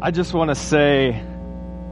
I 0.00 0.12
just 0.12 0.32
want 0.32 0.50
to 0.50 0.54
say 0.54 1.20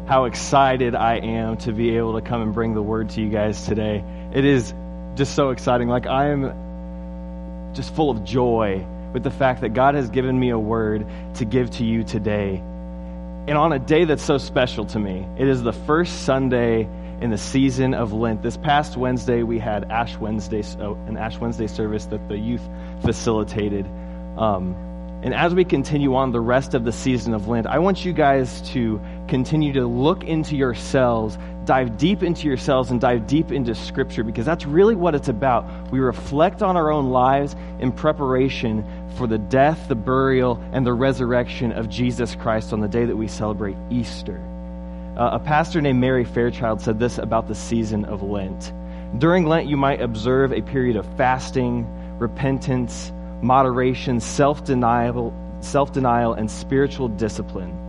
how 0.07 0.27
excited 0.27 0.95
I 0.95 1.17
am 1.17 1.57
to 1.59 1.73
be 1.73 1.97
able 1.97 2.13
to 2.13 2.21
come 2.21 2.41
and 2.41 2.55
bring 2.55 2.73
the 2.73 2.83
word 2.83 3.11
to 3.11 3.21
you 3.21 3.29
guys 3.29 3.67
today. 3.67 4.05
It 4.33 4.45
is 4.45 4.73
just 5.17 5.35
so 5.35 5.51
exciting. 5.51 5.89
Like, 5.89 6.07
I 6.07 6.29
am 6.29 7.73
just 7.75 7.93
full 7.97 8.11
of 8.11 8.23
joy 8.23 8.87
with 9.13 9.25
the 9.25 9.33
fact 9.33 9.63
that 9.63 9.71
God 9.71 9.97
has 9.97 10.09
given 10.09 10.39
me 10.39 10.51
a 10.51 10.59
word 10.59 11.05
to 11.35 11.45
give 11.45 11.73
to 11.73 11.85
you 11.85 12.05
today. 12.05 12.59
And 13.49 13.59
on 13.59 13.73
a 13.73 13.81
day 13.81 14.05
that's 14.05 14.23
so 14.23 14.39
special 14.39 14.85
to 14.87 15.01
me, 15.01 15.27
it 15.37 15.49
is 15.49 15.65
the 15.65 15.73
first 15.73 16.23
Sunday 16.23 16.89
in 17.21 17.31
the 17.31 17.39
season 17.39 17.93
of 17.93 18.13
Lent. 18.13 18.41
This 18.41 18.57
past 18.57 18.97
Wednesday, 18.97 19.43
we 19.43 19.59
had 19.59 19.91
Ash 19.91 20.17
Wednesday, 20.17 20.63
an 20.79 21.17
Ash 21.17 21.39
Wednesday 21.39 21.67
service 21.67 22.07
that 22.07 22.29
the 22.29 22.39
youth 22.39 22.63
facilitated. 23.03 23.85
Um, 24.39 24.77
and 25.23 25.35
as 25.35 25.55
we 25.55 25.65
continue 25.65 26.15
on 26.15 26.31
the 26.31 26.41
rest 26.41 26.75
of 26.75 26.85
the 26.85 26.93
season 26.93 27.35
of 27.35 27.49
Lent, 27.49 27.67
I 27.67 27.79
want 27.79 28.05
you 28.05 28.13
guys 28.13 28.61
to 28.73 29.01
continue 29.29 29.73
to 29.73 29.87
look 29.87 30.23
into 30.25 30.57
yourselves, 30.57 31.39
dive 31.65 31.97
deep 31.97 32.23
into 32.23 32.47
yourselves, 32.47 32.91
and 32.91 33.01
dive 33.01 33.27
deep 33.27 33.51
into 33.51 33.75
Scripture 33.75 34.23
because 34.23 34.45
that's 34.45 34.67
really 34.67 34.95
what 34.95 35.15
it's 35.15 35.29
about. 35.29 35.91
We 35.91 36.01
reflect 36.01 36.63
on 36.63 36.77
our 36.77 36.93
own 36.93 37.11
lives 37.11 37.57
in 37.81 37.93
preparation 37.93 38.85
for 39.17 39.27
the 39.27 39.39
death, 39.39 39.89
the 39.89 39.95
burial, 39.95 40.63
and 40.73 40.87
the 40.87 40.93
resurrection 40.93 41.73
of 41.73 41.89
Jesus 41.89 42.35
Christ 42.37 42.73
on 42.73 42.81
the 42.81 42.89
day 42.89 43.07
that 43.07 43.17
we 43.17 43.27
celebrate 43.27 43.77
Easter. 43.91 44.39
Uh, 45.17 45.31
a 45.33 45.39
pastor 45.39 45.81
named 45.81 45.99
Mary 45.99 46.25
Fairchild 46.25 46.83
said 46.83 46.99
this 46.99 47.17
about 47.17 47.49
the 47.49 47.55
season 47.55 48.05
of 48.05 48.23
Lent. 48.23 48.73
During 49.19 49.47
Lent, 49.47 49.67
you 49.67 49.79
might 49.79 50.03
observe 50.03 50.53
a 50.53 50.61
period 50.61 50.97
of 50.97 51.07
fasting, 51.17 51.87
repentance, 52.19 53.13
moderation, 53.43 54.21
self 54.21 54.65
denial, 54.65 55.35
self 55.61 55.93
denial, 55.93 56.35
and 56.35 56.51
spiritual 56.51 57.09
discipline. 57.09 57.83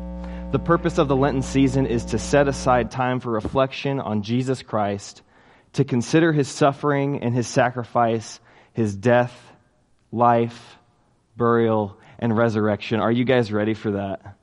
The 0.52 0.60
purpose 0.60 0.98
of 0.98 1.08
the 1.08 1.16
Lenten 1.16 1.42
season 1.42 1.86
is 1.86 2.06
to 2.06 2.20
set 2.20 2.48
aside 2.48 2.92
time 2.92 3.20
for 3.20 3.32
reflection 3.32 4.00
on 4.00 4.24
Jesus 4.24 4.62
Christ, 4.62 5.22
to 5.74 5.84
consider 5.84 6.32
his 6.32 6.48
suffering 6.48 7.22
and 7.22 7.36
his 7.36 7.48
sacrifice, 7.48 8.40
his 8.74 8.96
death, 8.96 9.36
life, 10.12 10.78
burial, 11.36 11.98
and 12.20 12.36
resurrection. 12.36 13.00
Are 13.00 13.12
you 13.12 13.26
guys 13.26 13.52
ready 13.52 13.74
for 13.74 13.92
that? 13.92 14.38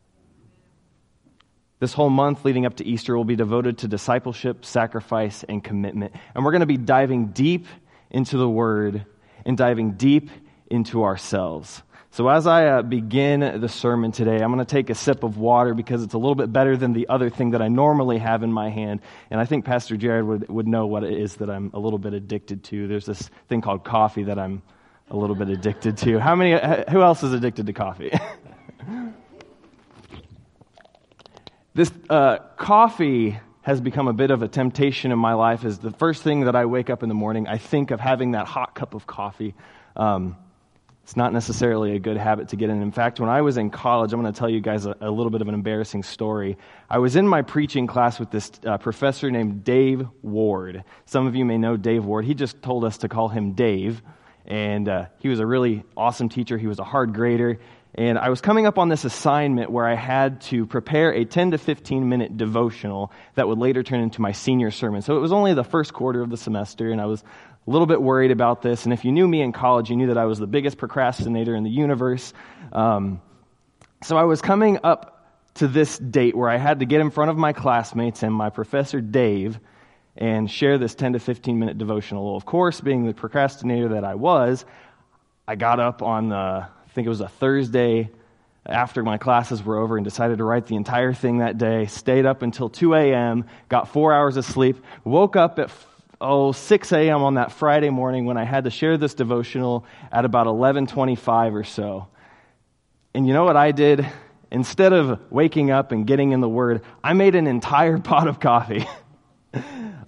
This 1.80 1.92
whole 1.92 2.10
month 2.10 2.44
leading 2.44 2.66
up 2.66 2.76
to 2.76 2.86
Easter 2.86 3.16
will 3.16 3.24
be 3.24 3.36
devoted 3.36 3.78
to 3.78 3.88
discipleship, 3.88 4.64
sacrifice, 4.64 5.44
and 5.48 5.62
commitment. 5.62 6.14
And 6.34 6.44
we're 6.44 6.52
going 6.52 6.60
to 6.60 6.66
be 6.66 6.76
diving 6.76 7.28
deep 7.28 7.66
into 8.10 8.38
the 8.38 8.48
Word 8.48 9.04
and 9.44 9.56
diving 9.56 9.92
deep 9.92 10.30
into 10.70 11.04
ourselves. 11.04 11.82
So, 12.14 12.28
as 12.28 12.46
I 12.46 12.66
uh, 12.66 12.82
begin 12.82 13.60
the 13.60 13.68
sermon 13.68 14.12
today, 14.12 14.36
I'm 14.36 14.52
going 14.52 14.58
to 14.58 14.64
take 14.64 14.88
a 14.88 14.94
sip 14.94 15.24
of 15.24 15.36
water 15.36 15.74
because 15.74 16.04
it's 16.04 16.14
a 16.14 16.18
little 16.18 16.36
bit 16.36 16.52
better 16.52 16.76
than 16.76 16.92
the 16.92 17.08
other 17.08 17.28
thing 17.28 17.50
that 17.50 17.60
I 17.60 17.66
normally 17.66 18.18
have 18.18 18.44
in 18.44 18.52
my 18.52 18.70
hand. 18.70 19.00
And 19.32 19.40
I 19.40 19.46
think 19.46 19.64
Pastor 19.64 19.96
Jared 19.96 20.24
would, 20.24 20.48
would 20.48 20.68
know 20.68 20.86
what 20.86 21.02
it 21.02 21.18
is 21.18 21.34
that 21.36 21.50
I'm 21.50 21.72
a 21.74 21.78
little 21.80 21.98
bit 21.98 22.14
addicted 22.14 22.62
to. 22.64 22.86
There's 22.86 23.04
this 23.04 23.28
thing 23.48 23.62
called 23.62 23.82
coffee 23.82 24.22
that 24.24 24.38
I'm 24.38 24.62
a 25.10 25.16
little 25.16 25.34
bit 25.34 25.48
addicted 25.48 25.96
to. 25.98 26.20
How 26.20 26.36
many, 26.36 26.54
uh, 26.54 26.88
who 26.88 27.02
else 27.02 27.24
is 27.24 27.32
addicted 27.32 27.66
to 27.66 27.72
coffee? 27.72 28.12
this 31.74 31.90
uh, 32.08 32.38
coffee 32.56 33.40
has 33.62 33.80
become 33.80 34.06
a 34.06 34.12
bit 34.12 34.30
of 34.30 34.42
a 34.42 34.46
temptation 34.46 35.10
in 35.10 35.18
my 35.18 35.34
life. 35.34 35.64
Is 35.64 35.78
the 35.78 35.90
first 35.90 36.22
thing 36.22 36.42
that 36.42 36.54
I 36.54 36.66
wake 36.66 36.90
up 36.90 37.02
in 37.02 37.08
the 37.08 37.16
morning, 37.16 37.48
I 37.48 37.58
think 37.58 37.90
of 37.90 37.98
having 37.98 38.30
that 38.32 38.46
hot 38.46 38.76
cup 38.76 38.94
of 38.94 39.04
coffee. 39.04 39.56
Um, 39.96 40.36
it's 41.04 41.16
not 41.16 41.34
necessarily 41.34 41.94
a 41.94 41.98
good 41.98 42.16
habit 42.16 42.48
to 42.48 42.56
get 42.56 42.70
in. 42.70 42.80
In 42.80 42.90
fact, 42.90 43.20
when 43.20 43.28
I 43.28 43.42
was 43.42 43.58
in 43.58 43.68
college, 43.68 44.14
I'm 44.14 44.22
going 44.22 44.32
to 44.32 44.38
tell 44.38 44.48
you 44.48 44.62
guys 44.62 44.86
a, 44.86 44.96
a 45.02 45.10
little 45.10 45.28
bit 45.28 45.42
of 45.42 45.48
an 45.48 45.54
embarrassing 45.54 46.02
story. 46.02 46.56
I 46.88 46.96
was 46.96 47.14
in 47.14 47.28
my 47.28 47.42
preaching 47.42 47.86
class 47.86 48.18
with 48.18 48.30
this 48.30 48.50
uh, 48.64 48.78
professor 48.78 49.30
named 49.30 49.64
Dave 49.64 50.08
Ward. 50.22 50.82
Some 51.04 51.26
of 51.26 51.36
you 51.36 51.44
may 51.44 51.58
know 51.58 51.76
Dave 51.76 52.06
Ward. 52.06 52.24
He 52.24 52.32
just 52.32 52.62
told 52.62 52.86
us 52.86 52.96
to 52.98 53.10
call 53.10 53.28
him 53.28 53.52
Dave. 53.52 54.00
And 54.46 54.88
uh, 54.88 55.06
he 55.18 55.28
was 55.28 55.40
a 55.40 55.46
really 55.46 55.84
awesome 55.94 56.30
teacher. 56.30 56.56
He 56.56 56.66
was 56.66 56.78
a 56.78 56.84
hard 56.84 57.12
grader. 57.12 57.58
And 57.94 58.18
I 58.18 58.30
was 58.30 58.40
coming 58.40 58.66
up 58.66 58.78
on 58.78 58.88
this 58.88 59.04
assignment 59.04 59.70
where 59.70 59.86
I 59.86 59.94
had 59.94 60.40
to 60.42 60.64
prepare 60.64 61.12
a 61.12 61.26
10 61.26 61.50
to 61.50 61.58
15 61.58 62.08
minute 62.08 62.36
devotional 62.38 63.12
that 63.34 63.46
would 63.46 63.58
later 63.58 63.82
turn 63.82 64.00
into 64.00 64.22
my 64.22 64.32
senior 64.32 64.70
sermon. 64.70 65.02
So 65.02 65.16
it 65.18 65.20
was 65.20 65.32
only 65.32 65.52
the 65.52 65.64
first 65.64 65.92
quarter 65.92 66.22
of 66.22 66.30
the 66.30 66.36
semester, 66.36 66.90
and 66.90 67.00
I 67.00 67.06
was 67.06 67.22
a 67.66 67.70
little 67.70 67.86
bit 67.86 68.00
worried 68.00 68.30
about 68.30 68.62
this. 68.62 68.84
And 68.84 68.92
if 68.92 69.04
you 69.04 69.12
knew 69.12 69.26
me 69.26 69.40
in 69.40 69.52
college, 69.52 69.90
you 69.90 69.96
knew 69.96 70.08
that 70.08 70.18
I 70.18 70.26
was 70.26 70.38
the 70.38 70.46
biggest 70.46 70.76
procrastinator 70.76 71.54
in 71.54 71.64
the 71.64 71.70
universe. 71.70 72.32
Um, 72.72 73.22
so 74.02 74.16
I 74.16 74.24
was 74.24 74.42
coming 74.42 74.80
up 74.84 75.10
to 75.54 75.68
this 75.68 75.98
date 75.98 76.36
where 76.36 76.50
I 76.50 76.58
had 76.58 76.80
to 76.80 76.86
get 76.86 77.00
in 77.00 77.10
front 77.10 77.30
of 77.30 77.36
my 77.36 77.52
classmates 77.52 78.22
and 78.22 78.34
my 78.34 78.50
professor 78.50 79.00
Dave 79.00 79.58
and 80.16 80.50
share 80.50 80.78
this 80.78 80.94
10 80.94 81.14
to 81.14 81.18
15 81.18 81.58
minute 81.58 81.78
devotional. 81.78 82.36
Of 82.36 82.44
course, 82.44 82.80
being 82.80 83.06
the 83.06 83.14
procrastinator 83.14 83.88
that 83.90 84.04
I 84.04 84.14
was, 84.14 84.64
I 85.48 85.56
got 85.56 85.80
up 85.80 86.02
on 86.02 86.28
the, 86.28 86.36
I 86.36 86.68
think 86.90 87.06
it 87.06 87.10
was 87.10 87.20
a 87.20 87.28
Thursday 87.28 88.10
after 88.66 89.02
my 89.02 89.18
classes 89.18 89.62
were 89.62 89.78
over 89.78 89.96
and 89.96 90.04
decided 90.04 90.38
to 90.38 90.44
write 90.44 90.66
the 90.66 90.76
entire 90.76 91.12
thing 91.12 91.38
that 91.38 91.58
day. 91.58 91.86
Stayed 91.86 92.26
up 92.26 92.42
until 92.42 92.68
2 92.68 92.94
a.m., 92.94 93.44
got 93.68 93.88
four 93.88 94.12
hours 94.12 94.36
of 94.36 94.44
sleep, 94.44 94.82
woke 95.04 95.36
up 95.36 95.58
at 95.58 95.70
oh, 96.20 96.52
6 96.52 96.92
a.m. 96.92 97.22
on 97.22 97.34
that 97.34 97.52
Friday 97.52 97.90
morning 97.90 98.24
when 98.24 98.36
I 98.36 98.44
had 98.44 98.64
to 98.64 98.70
share 98.70 98.96
this 98.96 99.14
devotional 99.14 99.84
at 100.12 100.24
about 100.24 100.46
11:25 100.46 101.54
or 101.54 101.64
so. 101.64 102.08
And 103.14 103.26
you 103.26 103.32
know 103.32 103.44
what 103.44 103.56
I 103.56 103.72
did? 103.72 104.06
Instead 104.50 104.92
of 104.92 105.20
waking 105.30 105.70
up 105.70 105.92
and 105.92 106.06
getting 106.06 106.32
in 106.32 106.40
the 106.40 106.48
word, 106.48 106.82
I 107.02 107.12
made 107.12 107.34
an 107.34 107.46
entire 107.46 107.98
pot 108.10 108.28
of 108.28 108.40
coffee. 108.40 108.86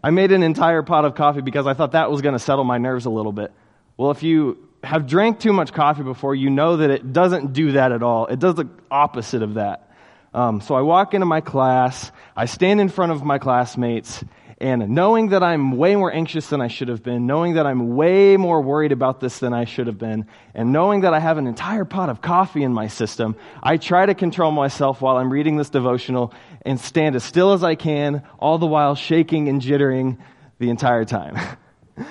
I 0.02 0.10
made 0.10 0.32
an 0.32 0.42
entire 0.42 0.82
pot 0.82 1.04
of 1.04 1.14
coffee 1.14 1.40
because 1.40 1.66
I 1.66 1.74
thought 1.74 1.92
that 1.92 2.10
was 2.10 2.22
going 2.22 2.34
to 2.34 2.38
settle 2.38 2.64
my 2.64 2.78
nerves 2.78 3.06
a 3.06 3.10
little 3.10 3.32
bit. 3.32 3.52
Well, 3.96 4.10
if 4.10 4.22
you 4.22 4.58
have 4.84 5.06
drank 5.06 5.40
too 5.40 5.52
much 5.52 5.72
coffee 5.72 6.02
before, 6.02 6.34
you 6.34 6.50
know 6.50 6.76
that 6.76 6.90
it 6.90 7.12
doesn't 7.12 7.52
do 7.52 7.72
that 7.72 7.92
at 7.92 8.02
all. 8.02 8.26
It 8.26 8.38
does 8.38 8.54
the 8.54 8.68
opposite 8.90 9.42
of 9.42 9.54
that. 9.54 9.90
Um, 10.32 10.60
so 10.60 10.74
I 10.74 10.82
walk 10.82 11.14
into 11.14 11.26
my 11.26 11.40
class, 11.40 12.12
I 12.36 12.44
stand 12.44 12.80
in 12.80 12.88
front 12.88 13.10
of 13.10 13.24
my 13.24 13.38
classmates, 13.38 14.22
and 14.58 14.88
knowing 14.88 15.28
that 15.28 15.42
I'm 15.42 15.76
way 15.76 15.96
more 15.96 16.10
anxious 16.10 16.48
than 16.48 16.62
I 16.62 16.68
should 16.68 16.88
have 16.88 17.02
been, 17.02 17.26
knowing 17.26 17.54
that 17.54 17.66
I'm 17.66 17.94
way 17.94 18.38
more 18.38 18.62
worried 18.62 18.92
about 18.92 19.20
this 19.20 19.38
than 19.38 19.52
I 19.52 19.66
should 19.66 19.86
have 19.86 19.98
been, 19.98 20.26
and 20.54 20.72
knowing 20.72 21.02
that 21.02 21.12
I 21.12 21.20
have 21.20 21.36
an 21.36 21.46
entire 21.46 21.84
pot 21.84 22.08
of 22.08 22.22
coffee 22.22 22.62
in 22.62 22.72
my 22.72 22.88
system, 22.88 23.36
I 23.62 23.76
try 23.76 24.06
to 24.06 24.14
control 24.14 24.52
myself 24.52 25.02
while 25.02 25.18
I'm 25.18 25.30
reading 25.30 25.56
this 25.58 25.68
devotional 25.68 26.32
and 26.64 26.80
stand 26.80 27.16
as 27.16 27.24
still 27.24 27.52
as 27.52 27.62
I 27.62 27.74
can, 27.74 28.22
all 28.38 28.56
the 28.56 28.66
while 28.66 28.94
shaking 28.94 29.48
and 29.50 29.60
jittering 29.60 30.16
the 30.58 30.70
entire 30.70 31.04
time. 31.04 31.36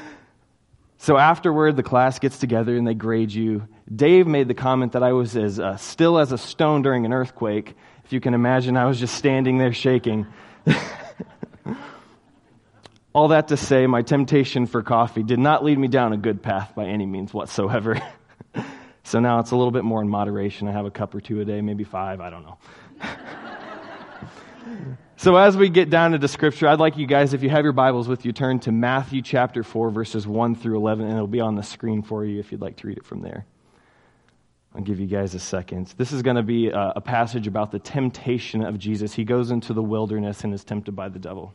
so 0.99 1.17
afterward, 1.17 1.75
the 1.75 1.83
class 1.83 2.19
gets 2.19 2.37
together 2.37 2.77
and 2.77 2.85
they 2.85 2.93
grade 2.93 3.31
you. 3.31 3.67
Dave 3.93 4.27
made 4.27 4.47
the 4.47 4.53
comment 4.53 4.91
that 4.91 5.01
I 5.01 5.13
was 5.13 5.35
as 5.35 5.59
uh, 5.59 5.77
still 5.77 6.19
as 6.19 6.31
a 6.31 6.37
stone 6.37 6.83
during 6.83 7.07
an 7.07 7.13
earthquake. 7.13 7.75
If 8.03 8.13
you 8.13 8.19
can 8.19 8.35
imagine, 8.35 8.77
I 8.77 8.85
was 8.85 8.99
just 8.99 9.15
standing 9.15 9.57
there 9.57 9.73
shaking. 9.73 10.27
All 13.15 13.29
that 13.29 13.47
to 13.47 13.55
say, 13.55 13.87
my 13.87 14.01
temptation 14.01 14.65
for 14.65 14.83
coffee 14.83 15.23
did 15.23 15.39
not 15.39 15.63
lead 15.63 15.79
me 15.79 15.87
down 15.87 16.11
a 16.11 16.17
good 16.17 16.43
path 16.43 16.75
by 16.75 16.87
any 16.87 17.05
means 17.05 17.33
whatsoever. 17.33 17.97
so 19.05 19.21
now 19.21 19.39
it's 19.39 19.51
a 19.51 19.55
little 19.55 19.71
bit 19.71 19.85
more 19.85 20.01
in 20.01 20.09
moderation. 20.09 20.67
I 20.67 20.73
have 20.73 20.85
a 20.85 20.91
cup 20.91 21.15
or 21.15 21.21
two 21.21 21.39
a 21.39 21.45
day, 21.45 21.61
maybe 21.61 21.85
five, 21.85 22.19
I 22.19 22.29
don't 22.29 22.43
know. 22.43 22.57
so 25.15 25.37
as 25.37 25.55
we 25.55 25.69
get 25.69 25.89
down 25.89 26.13
into 26.13 26.27
scripture, 26.27 26.67
I'd 26.67 26.81
like 26.81 26.97
you 26.97 27.07
guys, 27.07 27.33
if 27.33 27.41
you 27.41 27.49
have 27.49 27.63
your 27.63 27.71
Bibles 27.71 28.09
with 28.09 28.25
you, 28.25 28.33
turn 28.33 28.59
to 28.59 28.73
Matthew 28.73 29.21
chapter 29.21 29.63
4, 29.63 29.91
verses 29.91 30.27
1 30.27 30.55
through 30.55 30.75
11, 30.75 31.05
and 31.05 31.13
it'll 31.13 31.25
be 31.25 31.39
on 31.39 31.55
the 31.55 31.63
screen 31.63 32.01
for 32.01 32.25
you 32.25 32.41
if 32.41 32.51
you'd 32.51 32.59
like 32.59 32.75
to 32.79 32.87
read 32.87 32.97
it 32.97 33.05
from 33.05 33.21
there. 33.21 33.45
I'll 34.75 34.81
give 34.81 34.99
you 34.99 35.07
guys 35.07 35.33
a 35.35 35.39
second. 35.39 35.93
This 35.95 36.11
is 36.11 36.21
going 36.21 36.35
to 36.35 36.43
be 36.43 36.67
a, 36.67 36.91
a 36.97 37.01
passage 37.01 37.47
about 37.47 37.71
the 37.71 37.79
temptation 37.79 38.61
of 38.61 38.77
Jesus. 38.77 39.13
He 39.13 39.23
goes 39.23 39.51
into 39.51 39.71
the 39.71 39.81
wilderness 39.81 40.43
and 40.43 40.53
is 40.53 40.65
tempted 40.65 40.97
by 40.97 41.07
the 41.07 41.19
devil. 41.19 41.53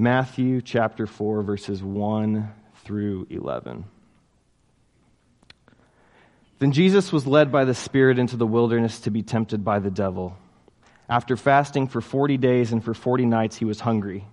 Matthew 0.00 0.60
chapter 0.60 1.08
4, 1.08 1.42
verses 1.42 1.82
1 1.82 2.54
through 2.84 3.26
11. 3.30 3.84
Then 6.60 6.70
Jesus 6.70 7.12
was 7.12 7.26
led 7.26 7.50
by 7.50 7.64
the 7.64 7.74
Spirit 7.74 8.20
into 8.20 8.36
the 8.36 8.46
wilderness 8.46 9.00
to 9.00 9.10
be 9.10 9.24
tempted 9.24 9.64
by 9.64 9.80
the 9.80 9.90
devil. 9.90 10.36
After 11.08 11.36
fasting 11.36 11.88
for 11.88 12.00
40 12.00 12.36
days 12.36 12.70
and 12.70 12.84
for 12.84 12.94
40 12.94 13.26
nights, 13.26 13.56
he 13.56 13.64
was 13.64 13.80
hungry. 13.80 14.24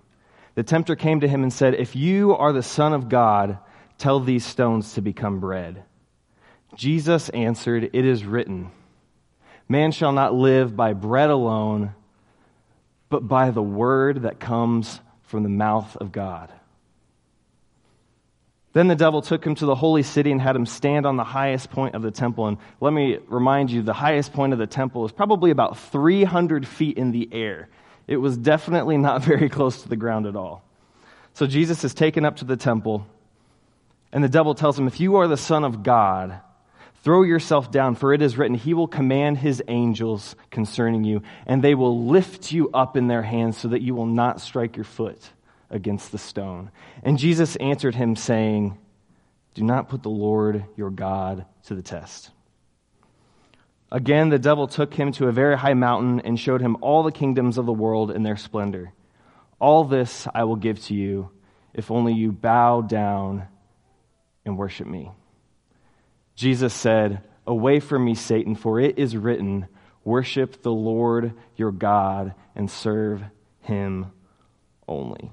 The 0.54 0.62
tempter 0.62 0.94
came 0.94 1.18
to 1.18 1.28
him 1.28 1.42
and 1.42 1.52
said, 1.52 1.74
If 1.74 1.96
you 1.96 2.36
are 2.36 2.52
the 2.52 2.62
Son 2.62 2.92
of 2.92 3.08
God, 3.08 3.58
tell 3.98 4.20
these 4.20 4.46
stones 4.46 4.94
to 4.94 5.00
become 5.00 5.40
bread. 5.40 5.82
Jesus 6.76 7.28
answered, 7.30 7.90
It 7.92 8.04
is 8.04 8.24
written, 8.24 8.70
Man 9.68 9.90
shall 9.90 10.12
not 10.12 10.32
live 10.32 10.76
by 10.76 10.92
bread 10.92 11.30
alone, 11.30 11.92
but 13.08 13.26
by 13.26 13.50
the 13.50 13.62
word 13.62 14.22
that 14.22 14.38
comes 14.38 15.00
from 15.26 15.42
the 15.42 15.48
mouth 15.48 15.96
of 15.96 16.12
God. 16.12 16.52
Then 18.72 18.88
the 18.88 18.94
devil 18.94 19.22
took 19.22 19.44
him 19.44 19.54
to 19.54 19.64
the 19.64 19.74
holy 19.74 20.02
city 20.02 20.30
and 20.30 20.40
had 20.40 20.54
him 20.54 20.66
stand 20.66 21.06
on 21.06 21.16
the 21.16 21.24
highest 21.24 21.70
point 21.70 21.94
of 21.94 22.02
the 22.02 22.10
temple. 22.10 22.46
And 22.46 22.58
let 22.80 22.92
me 22.92 23.18
remind 23.26 23.70
you, 23.70 23.80
the 23.80 23.94
highest 23.94 24.34
point 24.34 24.52
of 24.52 24.58
the 24.58 24.66
temple 24.66 25.06
is 25.06 25.12
probably 25.12 25.50
about 25.50 25.78
300 25.78 26.68
feet 26.68 26.98
in 26.98 27.10
the 27.10 27.26
air. 27.32 27.70
It 28.06 28.18
was 28.18 28.36
definitely 28.36 28.98
not 28.98 29.24
very 29.24 29.48
close 29.48 29.82
to 29.82 29.88
the 29.88 29.96
ground 29.96 30.26
at 30.26 30.36
all. 30.36 30.62
So 31.32 31.46
Jesus 31.46 31.84
is 31.84 31.94
taken 31.94 32.24
up 32.24 32.36
to 32.36 32.44
the 32.44 32.56
temple, 32.56 33.06
and 34.12 34.22
the 34.22 34.28
devil 34.28 34.54
tells 34.54 34.78
him, 34.78 34.86
If 34.86 35.00
you 35.00 35.16
are 35.16 35.28
the 35.28 35.36
Son 35.36 35.64
of 35.64 35.82
God, 35.82 36.40
throw 37.02 37.22
yourself 37.22 37.70
down, 37.70 37.94
for 37.94 38.12
it 38.12 38.22
is 38.22 38.36
written, 38.36 38.56
He 38.56 38.74
will 38.74 38.88
command 38.88 39.38
His 39.38 39.62
angels 39.68 40.36
concerning 40.50 41.04
you, 41.04 41.22
and 41.46 41.62
they 41.62 41.74
will 41.74 42.06
lift 42.06 42.52
you 42.52 42.70
up 42.70 42.96
in 42.96 43.06
their 43.06 43.22
hands 43.22 43.56
so 43.56 43.68
that 43.68 43.82
you 43.82 43.94
will 43.94 44.06
not 44.06 44.40
strike 44.40 44.76
your 44.76 44.84
foot 44.84 45.30
against 45.70 46.12
the 46.12 46.18
stone. 46.18 46.70
And 47.02 47.18
Jesus 47.18 47.56
answered 47.56 47.94
him, 47.94 48.16
saying, 48.16 48.78
Do 49.54 49.64
not 49.64 49.88
put 49.88 50.02
the 50.02 50.10
Lord 50.10 50.64
your 50.76 50.90
God 50.90 51.44
to 51.64 51.74
the 51.74 51.82
test. 51.82 52.30
Again, 53.90 54.30
the 54.30 54.38
devil 54.38 54.66
took 54.66 54.94
him 54.94 55.12
to 55.12 55.28
a 55.28 55.32
very 55.32 55.56
high 55.56 55.74
mountain 55.74 56.20
and 56.20 56.38
showed 56.38 56.60
him 56.60 56.76
all 56.80 57.02
the 57.02 57.12
kingdoms 57.12 57.56
of 57.56 57.66
the 57.66 57.72
world 57.72 58.10
in 58.10 58.22
their 58.22 58.36
splendor. 58.36 58.92
All 59.60 59.84
this 59.84 60.26
I 60.34 60.44
will 60.44 60.56
give 60.56 60.82
to 60.86 60.94
you 60.94 61.30
if 61.72 61.90
only 61.90 62.12
you 62.14 62.32
bow 62.32 62.80
down 62.80 63.46
and 64.44 64.58
worship 64.58 64.86
me. 64.86 65.10
Jesus 66.36 66.74
said, 66.74 67.22
Away 67.46 67.80
from 67.80 68.04
me, 68.04 68.14
Satan, 68.14 68.54
for 68.54 68.78
it 68.78 68.98
is 68.98 69.16
written, 69.16 69.66
Worship 70.04 70.62
the 70.62 70.72
Lord 70.72 71.32
your 71.56 71.72
God 71.72 72.34
and 72.54 72.70
serve 72.70 73.22
him 73.62 74.12
only. 74.86 75.32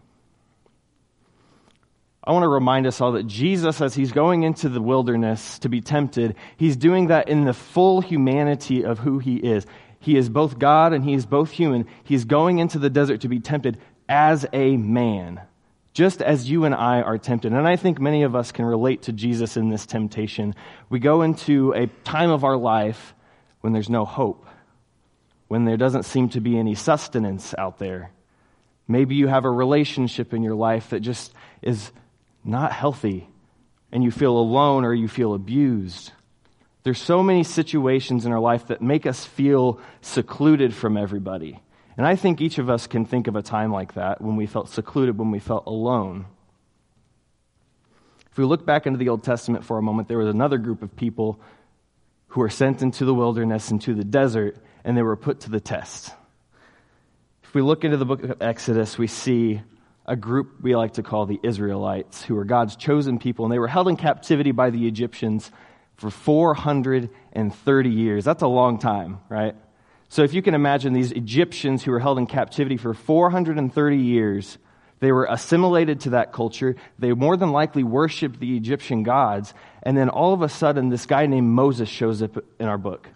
I 2.23 2.31
want 2.31 2.43
to 2.43 2.49
remind 2.49 2.87
us 2.87 3.01
all 3.01 3.11
that 3.13 3.27
Jesus, 3.27 3.81
as 3.81 3.93
he's 3.93 4.13
going 4.13 4.43
into 4.43 4.69
the 4.69 4.81
wilderness 4.81 5.59
to 5.59 5.69
be 5.69 5.81
tempted, 5.81 6.35
he's 6.55 6.77
doing 6.77 7.07
that 7.07 7.27
in 7.27 7.43
the 7.43 7.53
full 7.53 7.99
humanity 7.99 8.85
of 8.85 8.99
who 8.99 9.19
he 9.19 9.35
is. 9.35 9.65
He 9.99 10.15
is 10.15 10.29
both 10.29 10.57
God 10.57 10.93
and 10.93 11.03
he 11.03 11.13
is 11.13 11.25
both 11.25 11.51
human. 11.51 11.85
He's 12.03 12.23
going 12.23 12.59
into 12.59 12.79
the 12.79 12.89
desert 12.89 13.21
to 13.21 13.27
be 13.27 13.39
tempted 13.39 13.77
as 14.07 14.45
a 14.53 14.77
man, 14.77 15.41
just 15.93 16.21
as 16.21 16.49
you 16.49 16.65
and 16.65 16.73
I 16.73 17.01
are 17.01 17.17
tempted. 17.17 17.53
And 17.53 17.67
I 17.67 17.75
think 17.75 17.99
many 17.99 18.23
of 18.23 18.35
us 18.35 18.51
can 18.51 18.65
relate 18.65 19.03
to 19.03 19.13
Jesus 19.13 19.55
in 19.57 19.69
this 19.69 19.85
temptation. 19.85 20.55
We 20.89 20.99
go 20.99 21.21
into 21.21 21.71
a 21.73 21.87
time 22.03 22.31
of 22.31 22.43
our 22.43 22.57
life 22.57 23.13
when 23.61 23.73
there's 23.73 23.89
no 23.89 24.03
hope, 24.03 24.45
when 25.47 25.65
there 25.65 25.77
doesn't 25.77 26.03
seem 26.03 26.29
to 26.29 26.41
be 26.41 26.57
any 26.57 26.75
sustenance 26.75 27.53
out 27.57 27.77
there. 27.77 28.11
Maybe 28.87 29.15
you 29.15 29.27
have 29.27 29.45
a 29.45 29.51
relationship 29.51 30.33
in 30.33 30.43
your 30.43 30.55
life 30.55 30.89
that 30.89 30.99
just 31.01 31.33
is 31.61 31.91
not 32.43 32.73
healthy 32.73 33.29
and 33.91 34.03
you 34.03 34.11
feel 34.11 34.35
alone 34.37 34.83
or 34.83 34.93
you 34.93 35.07
feel 35.07 35.33
abused. 35.33 36.11
There's 36.83 37.01
so 37.01 37.23
many 37.23 37.43
situations 37.43 38.25
in 38.25 38.33
our 38.33 38.39
life 38.39 38.67
that 38.67 38.81
make 38.81 39.05
us 39.05 39.23
feel 39.23 39.79
secluded 40.01 40.73
from 40.73 40.97
everybody. 40.97 41.61
And 41.97 42.07
I 42.07 42.15
think 42.15 42.41
each 42.41 42.57
of 42.57 42.69
us 42.69 42.87
can 42.87 43.05
think 43.05 43.27
of 43.27 43.35
a 43.35 43.41
time 43.41 43.71
like 43.71 43.93
that 43.93 44.21
when 44.21 44.35
we 44.35 44.45
felt 44.45 44.69
secluded, 44.69 45.17
when 45.17 45.31
we 45.31 45.39
felt 45.39 45.65
alone. 45.67 46.25
If 48.31 48.37
we 48.37 48.45
look 48.45 48.65
back 48.65 48.87
into 48.87 48.97
the 48.97 49.09
Old 49.09 49.23
Testament 49.23 49.63
for 49.63 49.77
a 49.77 49.81
moment, 49.83 50.07
there 50.07 50.17
was 50.17 50.33
another 50.33 50.57
group 50.57 50.81
of 50.81 50.95
people 50.95 51.39
who 52.29 52.41
were 52.41 52.49
sent 52.49 52.81
into 52.81 53.05
the 53.05 53.13
wilderness, 53.13 53.69
into 53.69 53.93
the 53.93 54.03
desert, 54.03 54.57
and 54.83 54.97
they 54.97 55.03
were 55.03 55.15
put 55.15 55.41
to 55.41 55.51
the 55.51 55.59
test. 55.59 56.11
If 57.43 57.53
we 57.53 57.61
look 57.61 57.83
into 57.83 57.97
the 57.97 58.05
book 58.05 58.23
of 58.23 58.41
Exodus, 58.41 58.97
we 58.97 59.05
see 59.05 59.61
a 60.07 60.15
group 60.15 60.61
we 60.61 60.75
like 60.75 60.93
to 60.93 61.03
call 61.03 61.27
the 61.27 61.39
Israelites, 61.43 62.23
who 62.23 62.33
were 62.33 62.43
God's 62.43 62.75
chosen 62.75 63.19
people, 63.19 63.45
and 63.45 63.51
they 63.51 63.59
were 63.59 63.67
held 63.67 63.87
in 63.87 63.97
captivity 63.97 64.51
by 64.51 64.71
the 64.71 64.87
Egyptians 64.87 65.51
for 65.97 66.09
430 66.09 67.89
years. 67.89 68.25
That's 68.25 68.41
a 68.41 68.47
long 68.47 68.79
time, 68.79 69.19
right? 69.29 69.55
So 70.13 70.21
if 70.21 70.35
you 70.35 70.43
can 70.43 70.53
imagine 70.53 70.93
these 70.93 71.11
Egyptians 71.11 71.83
who 71.83 71.89
were 71.89 71.99
held 71.99 72.19
in 72.19 72.27
captivity 72.27 72.77
for 72.77 72.93
430 72.93 73.97
years, 73.97 74.59
they 74.99 75.11
were 75.11 75.25
assimilated 75.25 76.01
to 76.01 76.11
that 76.11 76.31
culture. 76.31 76.75
They 76.99 77.13
more 77.13 77.35
than 77.35 77.51
likely 77.51 77.83
worshiped 77.83 78.39
the 78.39 78.55
Egyptian 78.55 79.01
gods. 79.01 79.55
And 79.81 79.97
then 79.97 80.09
all 80.09 80.31
of 80.31 80.43
a 80.43 80.49
sudden, 80.49 80.89
this 80.89 81.07
guy 81.07 81.25
named 81.25 81.47
Moses 81.47 81.89
shows 81.89 82.21
up 82.21 82.37
in 82.59 82.67
our 82.67 82.77
book. 82.77 83.09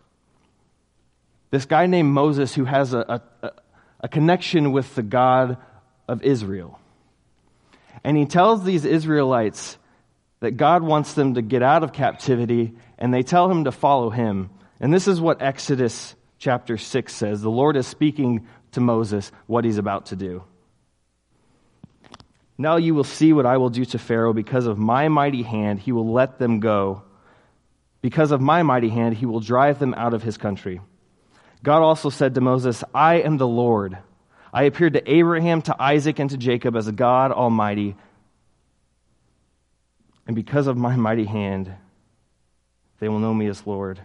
This 1.51 1.65
guy 1.65 1.85
named 1.85 2.09
Moses, 2.09 2.55
who 2.55 2.65
has 2.65 2.95
a, 2.95 3.21
a, 3.43 3.51
a 3.99 4.07
connection 4.07 4.71
with 4.71 4.95
the 4.95 5.03
God 5.03 5.57
of 6.07 6.23
Israel. 6.23 6.79
And 8.03 8.17
he 8.17 8.25
tells 8.25 8.63
these 8.63 8.85
Israelites 8.85 9.77
that 10.39 10.57
God 10.57 10.81
wants 10.81 11.13
them 11.13 11.35
to 11.35 11.43
get 11.43 11.61
out 11.61 11.83
of 11.83 11.93
captivity, 11.93 12.73
and 12.97 13.13
they 13.13 13.21
tell 13.21 13.51
him 13.51 13.65
to 13.65 13.71
follow 13.71 14.09
him. 14.09 14.49
And 14.79 14.91
this 14.91 15.07
is 15.07 15.21
what 15.21 15.43
Exodus 15.43 16.15
chapter 16.37 16.77
6 16.77 17.13
says. 17.13 17.41
The 17.41 17.49
Lord 17.49 17.75
is 17.77 17.87
speaking 17.87 18.47
to 18.71 18.81
Moses 18.81 19.31
what 19.45 19.65
he's 19.65 19.77
about 19.77 20.07
to 20.07 20.15
do. 20.15 20.43
Now 22.57 22.77
you 22.77 22.95
will 22.95 23.03
see 23.03 23.33
what 23.33 23.45
I 23.45 23.57
will 23.57 23.69
do 23.69 23.85
to 23.85 23.99
Pharaoh. 23.99 24.33
Because 24.33 24.65
of 24.65 24.77
my 24.77 25.07
mighty 25.09 25.43
hand, 25.43 25.79
he 25.79 25.91
will 25.91 26.11
let 26.11 26.39
them 26.39 26.59
go. 26.59 27.03
Because 28.01 28.31
of 28.31 28.41
my 28.41 28.63
mighty 28.63 28.89
hand, 28.89 29.15
he 29.15 29.25
will 29.25 29.39
drive 29.39 29.79
them 29.79 29.93
out 29.93 30.13
of 30.13 30.23
his 30.23 30.37
country. 30.37 30.81
God 31.63 31.81
also 31.81 32.09
said 32.09 32.35
to 32.35 32.41
Moses, 32.41 32.83
I 32.93 33.15
am 33.15 33.37
the 33.37 33.47
Lord 33.47 33.97
I 34.53 34.63
appeared 34.63 34.93
to 34.93 35.11
Abraham, 35.11 35.61
to 35.63 35.81
Isaac, 35.81 36.19
and 36.19 36.29
to 36.29 36.37
Jacob 36.37 36.75
as 36.75 36.87
a 36.87 36.91
God 36.91 37.31
Almighty. 37.31 37.95
And 40.25 40.35
because 40.35 40.67
of 40.67 40.77
my 40.77 40.95
mighty 40.95 41.25
hand, 41.25 41.71
they 42.99 43.07
will 43.07 43.19
know 43.19 43.33
me 43.33 43.47
as 43.47 43.67
Lord. 43.67 43.99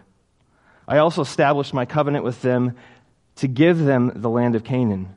I 0.87 0.97
also 0.97 1.21
established 1.21 1.73
my 1.73 1.85
covenant 1.85 2.23
with 2.23 2.41
them 2.41 2.75
to 3.37 3.47
give 3.47 3.79
them 3.79 4.11
the 4.15 4.29
land 4.29 4.55
of 4.55 4.63
Canaan 4.63 5.15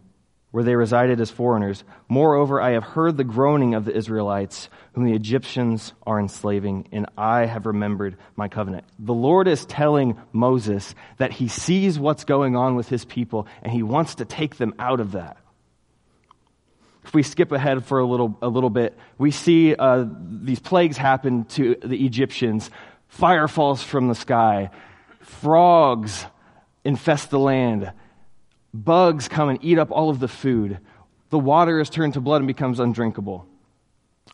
where 0.57 0.65
they 0.65 0.75
resided 0.75 1.21
as 1.21 1.31
foreigners. 1.31 1.85
Moreover, 2.09 2.63
I 2.63 2.71
have 2.71 2.83
heard 2.83 3.19
the 3.19 3.25
groaning 3.25 3.75
of 3.75 3.85
the 3.85 3.95
Israelites, 3.95 4.71
whom 4.95 5.05
the 5.05 5.13
Egyptians 5.13 5.93
are 6.07 6.19
enslaving, 6.19 6.89
and 6.93 7.05
I 7.19 7.45
have 7.45 7.67
remembered 7.67 8.17
my 8.37 8.49
covenant. 8.49 8.87
The 8.99 9.13
Lord 9.13 9.49
is 9.49 9.67
telling 9.67 10.17
Moses 10.33 10.95
that 11.19 11.31
he 11.31 11.49
sees 11.49 11.99
what's 11.99 12.25
going 12.25 12.57
on 12.57 12.75
with 12.75 12.89
his 12.89 13.05
people, 13.05 13.47
and 13.63 13.71
he 13.71 13.83
wants 13.83 14.15
to 14.15 14.25
take 14.25 14.57
them 14.57 14.75
out 14.79 15.01
of 15.01 15.13
that. 15.13 15.37
If 17.05 17.13
we 17.13 17.23
skip 17.23 17.53
ahead 17.53 17.85
for 17.85 17.99
a 17.99 18.07
little, 18.07 18.39
a 18.41 18.49
little 18.49 18.71
bit, 18.71 18.97
we 19.19 19.33
see 19.33 19.75
uh, 19.75 20.07
these 20.09 20.59
plagues 20.59 20.97
happen 20.97 21.45
to 21.57 21.77
the 21.85 22.03
Egyptians. 22.07 22.71
Fire 23.09 23.47
falls 23.47 23.83
from 23.83 24.09
the 24.09 24.15
sky. 24.15 24.71
Frogs 25.27 26.25
infest 26.85 27.31
the 27.31 27.39
land 27.39 27.93
Bugs 28.85 29.29
come 29.29 29.49
and 29.49 29.59
eat 29.63 29.79
up 29.79 29.91
all 29.91 30.11
of 30.11 30.21
the 30.21 30.29
food. 30.29 30.79
The 31.31 31.39
water 31.39 31.81
is 31.81 31.91
turned 31.91 32.15
to 32.15 32.21
blood 32.21 32.39
and 32.39 32.47
becomes 32.47 32.79
undrinkable. 32.79 33.47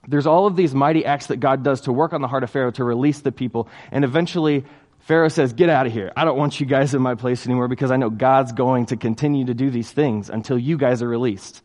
There's 0.08 0.26
all 0.26 0.46
of 0.46 0.56
these 0.56 0.74
mighty 0.74 1.04
acts 1.04 1.28
that 1.28 1.36
God 1.36 1.62
does 1.62 1.82
to 1.82 1.92
work 1.92 2.12
on 2.12 2.22
the 2.22 2.28
heart 2.28 2.42
of 2.42 2.50
Pharaoh 2.50 2.72
to 2.72 2.84
release 2.84 3.20
the 3.20 3.30
people. 3.30 3.68
And 3.92 4.04
eventually, 4.04 4.64
Pharaoh 5.00 5.28
says, 5.28 5.52
Get 5.52 5.68
out 5.68 5.86
of 5.86 5.92
here. 5.92 6.12
I 6.16 6.24
don't 6.24 6.36
want 6.36 6.58
you 6.58 6.66
guys 6.66 6.92
in 6.92 7.02
my 7.02 7.14
place 7.14 7.46
anymore 7.46 7.68
because 7.68 7.92
I 7.92 7.96
know 7.96 8.10
God's 8.10 8.52
going 8.52 8.86
to 8.86 8.96
continue 8.96 9.46
to 9.46 9.54
do 9.54 9.70
these 9.70 9.90
things 9.90 10.28
until 10.28 10.58
you 10.58 10.76
guys 10.76 11.02
are 11.02 11.08
released. 11.08 11.62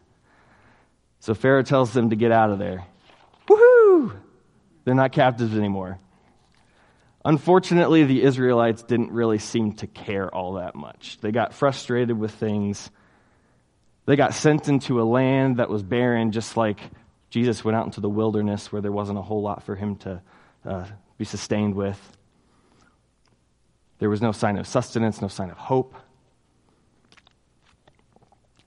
So 1.19 1.33
Pharaoh 1.33 1.63
tells 1.63 1.93
them 1.93 2.11
to 2.11 2.15
get 2.15 2.31
out 2.31 2.51
of 2.51 2.59
there. 2.59 2.85
Woohoo! 3.47 4.15
They're 4.85 4.93
not 4.93 5.13
captives 5.13 5.57
anymore. 5.57 5.99
Unfortunately, 7.27 8.05
the 8.05 8.23
Israelites 8.23 8.83
didn't 8.83 9.11
really 9.11 9.37
seem 9.37 9.73
to 9.73 9.85
care 9.85 10.33
all 10.33 10.53
that 10.53 10.75
much. 10.75 11.17
They 11.19 11.33
got 11.33 11.53
frustrated 11.53 12.17
with 12.17 12.31
things. 12.31 12.89
They 14.05 14.15
got 14.15 14.33
sent 14.33 14.69
into 14.69 15.01
a 15.01 15.03
land 15.03 15.57
that 15.57 15.69
was 15.69 15.83
barren, 15.83 16.31
just 16.31 16.55
like 16.55 16.79
Jesus 17.29 17.65
went 17.65 17.75
out 17.75 17.83
into 17.83 17.99
the 17.99 18.07
wilderness 18.07 18.71
where 18.71 18.81
there 18.81 18.93
wasn't 18.93 19.19
a 19.19 19.21
whole 19.21 19.41
lot 19.41 19.63
for 19.63 19.75
him 19.75 19.97
to 19.97 20.21
uh, 20.63 20.85
be 21.17 21.25
sustained 21.25 21.75
with. 21.75 21.99
There 23.99 24.09
was 24.09 24.21
no 24.21 24.31
sign 24.31 24.57
of 24.57 24.65
sustenance, 24.65 25.21
no 25.21 25.27
sign 25.27 25.49
of 25.49 25.57
hope. 25.57 25.95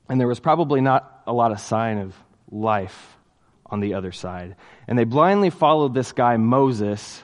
And 0.06 0.20
there 0.20 0.28
was 0.28 0.38
probably 0.38 0.82
not 0.82 1.22
a 1.26 1.32
lot 1.32 1.50
of 1.50 1.60
sign 1.60 1.96
of 1.96 2.14
life 2.50 3.16
on 3.64 3.80
the 3.80 3.94
other 3.94 4.12
side. 4.12 4.56
And 4.86 4.98
they 4.98 5.04
blindly 5.04 5.48
followed 5.48 5.94
this 5.94 6.12
guy, 6.12 6.36
Moses 6.36 7.22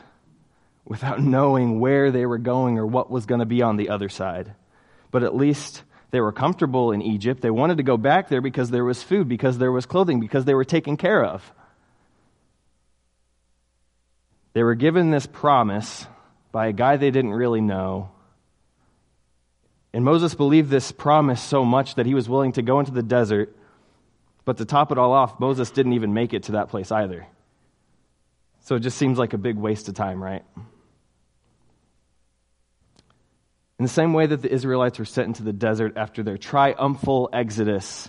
without 0.86 1.20
knowing 1.20 1.80
where 1.80 2.10
they 2.10 2.24
were 2.24 2.38
going 2.38 2.78
or 2.78 2.86
what 2.86 3.10
was 3.10 3.26
going 3.26 3.40
to 3.40 3.46
be 3.46 3.60
on 3.60 3.76
the 3.76 3.90
other 3.90 4.08
side. 4.08 4.54
But 5.10 5.24
at 5.24 5.36
least 5.36 5.82
they 6.12 6.20
were 6.20 6.32
comfortable 6.32 6.92
in 6.92 7.02
Egypt. 7.02 7.42
They 7.42 7.50
wanted 7.50 7.78
to 7.78 7.82
go 7.82 7.96
back 7.96 8.28
there 8.28 8.40
because 8.40 8.70
there 8.70 8.84
was 8.84 9.02
food, 9.02 9.28
because 9.28 9.58
there 9.58 9.72
was 9.72 9.84
clothing, 9.84 10.20
because 10.20 10.44
they 10.44 10.54
were 10.54 10.64
taken 10.64 10.96
care 10.96 11.24
of. 11.24 11.52
They 14.52 14.62
were 14.62 14.76
given 14.76 15.10
this 15.10 15.26
promise 15.26 16.06
by 16.52 16.68
a 16.68 16.72
guy 16.72 16.96
they 16.96 17.10
didn't 17.10 17.34
really 17.34 17.60
know. 17.60 18.10
And 19.92 20.04
Moses 20.04 20.34
believed 20.34 20.70
this 20.70 20.92
promise 20.92 21.42
so 21.42 21.64
much 21.64 21.96
that 21.96 22.06
he 22.06 22.14
was 22.14 22.28
willing 22.28 22.52
to 22.52 22.62
go 22.62 22.78
into 22.80 22.92
the 22.92 23.02
desert. 23.02 23.54
But 24.44 24.58
to 24.58 24.64
top 24.64 24.92
it 24.92 24.98
all 24.98 25.12
off, 25.12 25.40
Moses 25.40 25.70
didn't 25.70 25.94
even 25.94 26.14
make 26.14 26.32
it 26.32 26.44
to 26.44 26.52
that 26.52 26.68
place 26.68 26.92
either. 26.92 27.26
So 28.60 28.76
it 28.76 28.80
just 28.80 28.96
seems 28.96 29.18
like 29.18 29.32
a 29.32 29.38
big 29.38 29.56
waste 29.56 29.88
of 29.88 29.94
time, 29.94 30.22
right? 30.22 30.44
In 33.78 33.84
the 33.84 33.90
same 33.90 34.14
way 34.14 34.26
that 34.26 34.40
the 34.40 34.52
Israelites 34.52 34.98
were 34.98 35.04
sent 35.04 35.28
into 35.28 35.42
the 35.42 35.52
desert 35.52 35.96
after 35.96 36.22
their 36.22 36.38
triumphal 36.38 37.28
exodus 37.32 38.08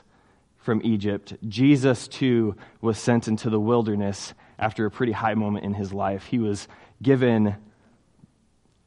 from 0.57 0.81
Egypt, 0.83 1.33
Jesus 1.47 2.07
too 2.07 2.55
was 2.81 2.97
sent 2.97 3.27
into 3.27 3.49
the 3.49 3.59
wilderness 3.59 4.33
after 4.57 4.85
a 4.85 4.91
pretty 4.91 5.11
high 5.11 5.33
moment 5.33 5.65
in 5.65 5.73
his 5.73 5.93
life. 5.93 6.25
He 6.25 6.39
was 6.39 6.67
given, 7.01 7.55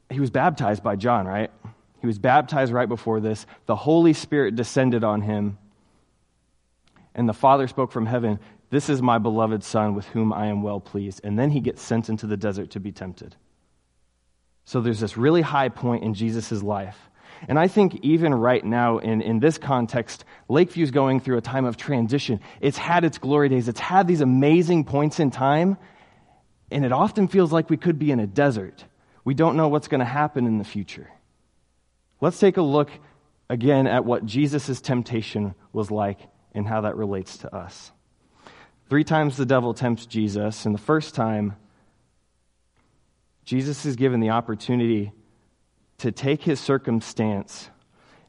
he 0.08 0.20
was 0.20 0.30
baptized 0.30 0.82
by 0.82 0.96
John, 0.96 1.26
right? 1.26 1.50
He 2.00 2.06
was 2.06 2.18
baptized 2.18 2.72
right 2.72 2.88
before 2.88 3.20
this. 3.20 3.44
The 3.66 3.76
Holy 3.76 4.14
Spirit 4.14 4.56
descended 4.56 5.04
on 5.04 5.20
him, 5.20 5.58
and 7.14 7.28
the 7.28 7.34
Father 7.34 7.68
spoke 7.68 7.92
from 7.92 8.06
heaven, 8.06 8.38
This 8.70 8.88
is 8.88 9.02
my 9.02 9.18
beloved 9.18 9.62
Son 9.62 9.94
with 9.94 10.06
whom 10.06 10.32
I 10.32 10.46
am 10.46 10.62
well 10.62 10.80
pleased. 10.80 11.20
And 11.24 11.38
then 11.38 11.50
he 11.50 11.60
gets 11.60 11.82
sent 11.82 12.08
into 12.08 12.26
the 12.26 12.38
desert 12.38 12.70
to 12.70 12.80
be 12.80 12.90
tempted. 12.90 13.36
So 14.70 14.80
there's 14.80 15.00
this 15.00 15.16
really 15.16 15.42
high 15.42 15.68
point 15.68 16.04
in 16.04 16.14
Jesus' 16.14 16.62
life. 16.62 16.96
And 17.48 17.58
I 17.58 17.66
think 17.66 18.04
even 18.04 18.32
right 18.32 18.64
now, 18.64 18.98
in, 18.98 19.20
in 19.20 19.40
this 19.40 19.58
context, 19.58 20.24
Lakeview's 20.48 20.92
going 20.92 21.18
through 21.18 21.38
a 21.38 21.40
time 21.40 21.64
of 21.64 21.76
transition. 21.76 22.38
It's 22.60 22.78
had 22.78 23.02
its 23.02 23.18
glory 23.18 23.48
days, 23.48 23.66
it's 23.66 23.80
had 23.80 24.06
these 24.06 24.20
amazing 24.20 24.84
points 24.84 25.18
in 25.18 25.32
time, 25.32 25.76
and 26.70 26.84
it 26.84 26.92
often 26.92 27.26
feels 27.26 27.50
like 27.50 27.68
we 27.68 27.78
could 27.78 27.98
be 27.98 28.12
in 28.12 28.20
a 28.20 28.28
desert. 28.28 28.84
We 29.24 29.34
don't 29.34 29.56
know 29.56 29.66
what's 29.66 29.88
going 29.88 29.98
to 29.98 30.04
happen 30.04 30.46
in 30.46 30.58
the 30.58 30.64
future. 30.64 31.10
Let's 32.20 32.38
take 32.38 32.56
a 32.56 32.62
look 32.62 32.90
again 33.48 33.88
at 33.88 34.04
what 34.04 34.24
Jesus' 34.24 34.80
temptation 34.80 35.56
was 35.72 35.90
like 35.90 36.20
and 36.54 36.64
how 36.64 36.82
that 36.82 36.94
relates 36.94 37.38
to 37.38 37.52
us. 37.52 37.90
Three 38.88 39.02
times 39.02 39.36
the 39.36 39.46
devil 39.46 39.74
tempts 39.74 40.06
Jesus, 40.06 40.64
and 40.64 40.72
the 40.72 40.78
first 40.78 41.16
time, 41.16 41.56
Jesus 43.50 43.84
is 43.84 43.96
given 43.96 44.20
the 44.20 44.30
opportunity 44.30 45.10
to 45.98 46.12
take 46.12 46.40
his 46.40 46.60
circumstance 46.60 47.68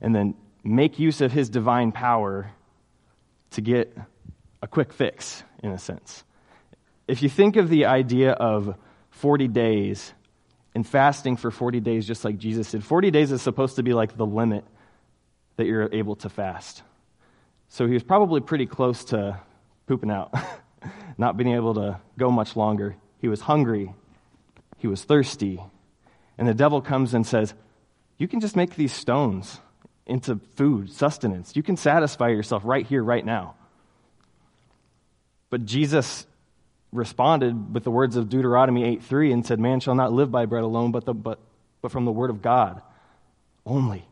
and 0.02 0.16
then 0.16 0.34
make 0.64 0.98
use 0.98 1.22
of 1.22 1.32
his 1.32 1.48
divine 1.48 1.92
power 1.92 2.50
to 3.52 3.62
get 3.62 3.96
a 4.64 4.68
quick 4.68 4.92
fix, 4.92 5.44
in 5.62 5.70
a 5.70 5.78
sense. 5.78 6.24
If 7.08 7.22
you 7.22 7.30
think 7.30 7.56
of 7.56 7.70
the 7.70 7.86
idea 7.86 8.32
of 8.32 8.76
40 9.12 9.48
days 9.50 10.12
and 10.74 10.88
fasting 10.88 11.38
for 11.38 11.52
40 11.52 11.82
days, 11.82 12.08
just 12.08 12.26
like 12.26 12.40
Jesus 12.40 12.72
did, 12.72 12.84
40 12.84 13.12
days 13.12 13.32
is 13.32 13.44
supposed 13.44 13.76
to 13.76 13.84
be 13.84 13.94
like 13.94 14.18
the 14.18 14.26
limit 14.26 14.66
that 15.58 15.68
you're 15.68 15.88
able 15.94 16.16
to 16.16 16.30
fast. 16.30 16.82
So 17.68 17.86
he 17.86 17.94
was 17.94 18.02
probably 18.02 18.42
pretty 18.42 18.66
close 18.66 19.04
to 19.06 19.40
pooping 19.86 20.10
out, 20.10 20.34
not 21.20 21.38
being 21.38 21.54
able 21.54 21.76
to 21.76 22.02
go 22.18 22.32
much 22.32 22.56
longer. 22.56 22.96
He 23.20 23.28
was 23.28 23.40
hungry, 23.40 23.94
he 24.82 24.88
was 24.88 25.04
thirsty. 25.04 25.62
And 26.38 26.48
the 26.48 26.54
devil 26.54 26.82
comes 26.82 27.14
and 27.14 27.26
says, 27.26 27.54
You 28.18 28.28
can 28.28 28.40
just 28.40 28.56
make 28.56 28.76
these 28.76 28.92
stones 28.92 29.60
into 30.08 30.40
food, 30.56 30.92
sustenance. 30.92 31.56
You 31.56 31.64
can 31.64 31.78
satisfy 31.78 32.30
yourself 32.30 32.64
right 32.66 32.86
here, 32.86 33.04
right 33.04 33.26
now. 33.26 33.56
But 35.52 35.66
Jesus 35.66 36.26
responded 36.92 37.74
with 37.74 37.84
the 37.84 37.92
words 37.92 38.16
of 38.16 38.30
Deuteronomy 38.30 38.84
8 38.86 39.04
3 39.04 39.32
and 39.32 39.46
said, 39.46 39.60
Man 39.60 39.80
shall 39.80 39.96
not 39.96 40.12
live 40.12 40.32
by 40.32 40.46
bread 40.46 40.64
alone, 40.64 40.92
but, 40.92 41.06
the, 41.06 41.14
but, 41.14 41.40
but 41.82 41.92
from 41.92 42.06
the 42.06 42.12
word 42.12 42.32
of 42.32 42.42
God 42.42 42.82
only. 43.66 44.06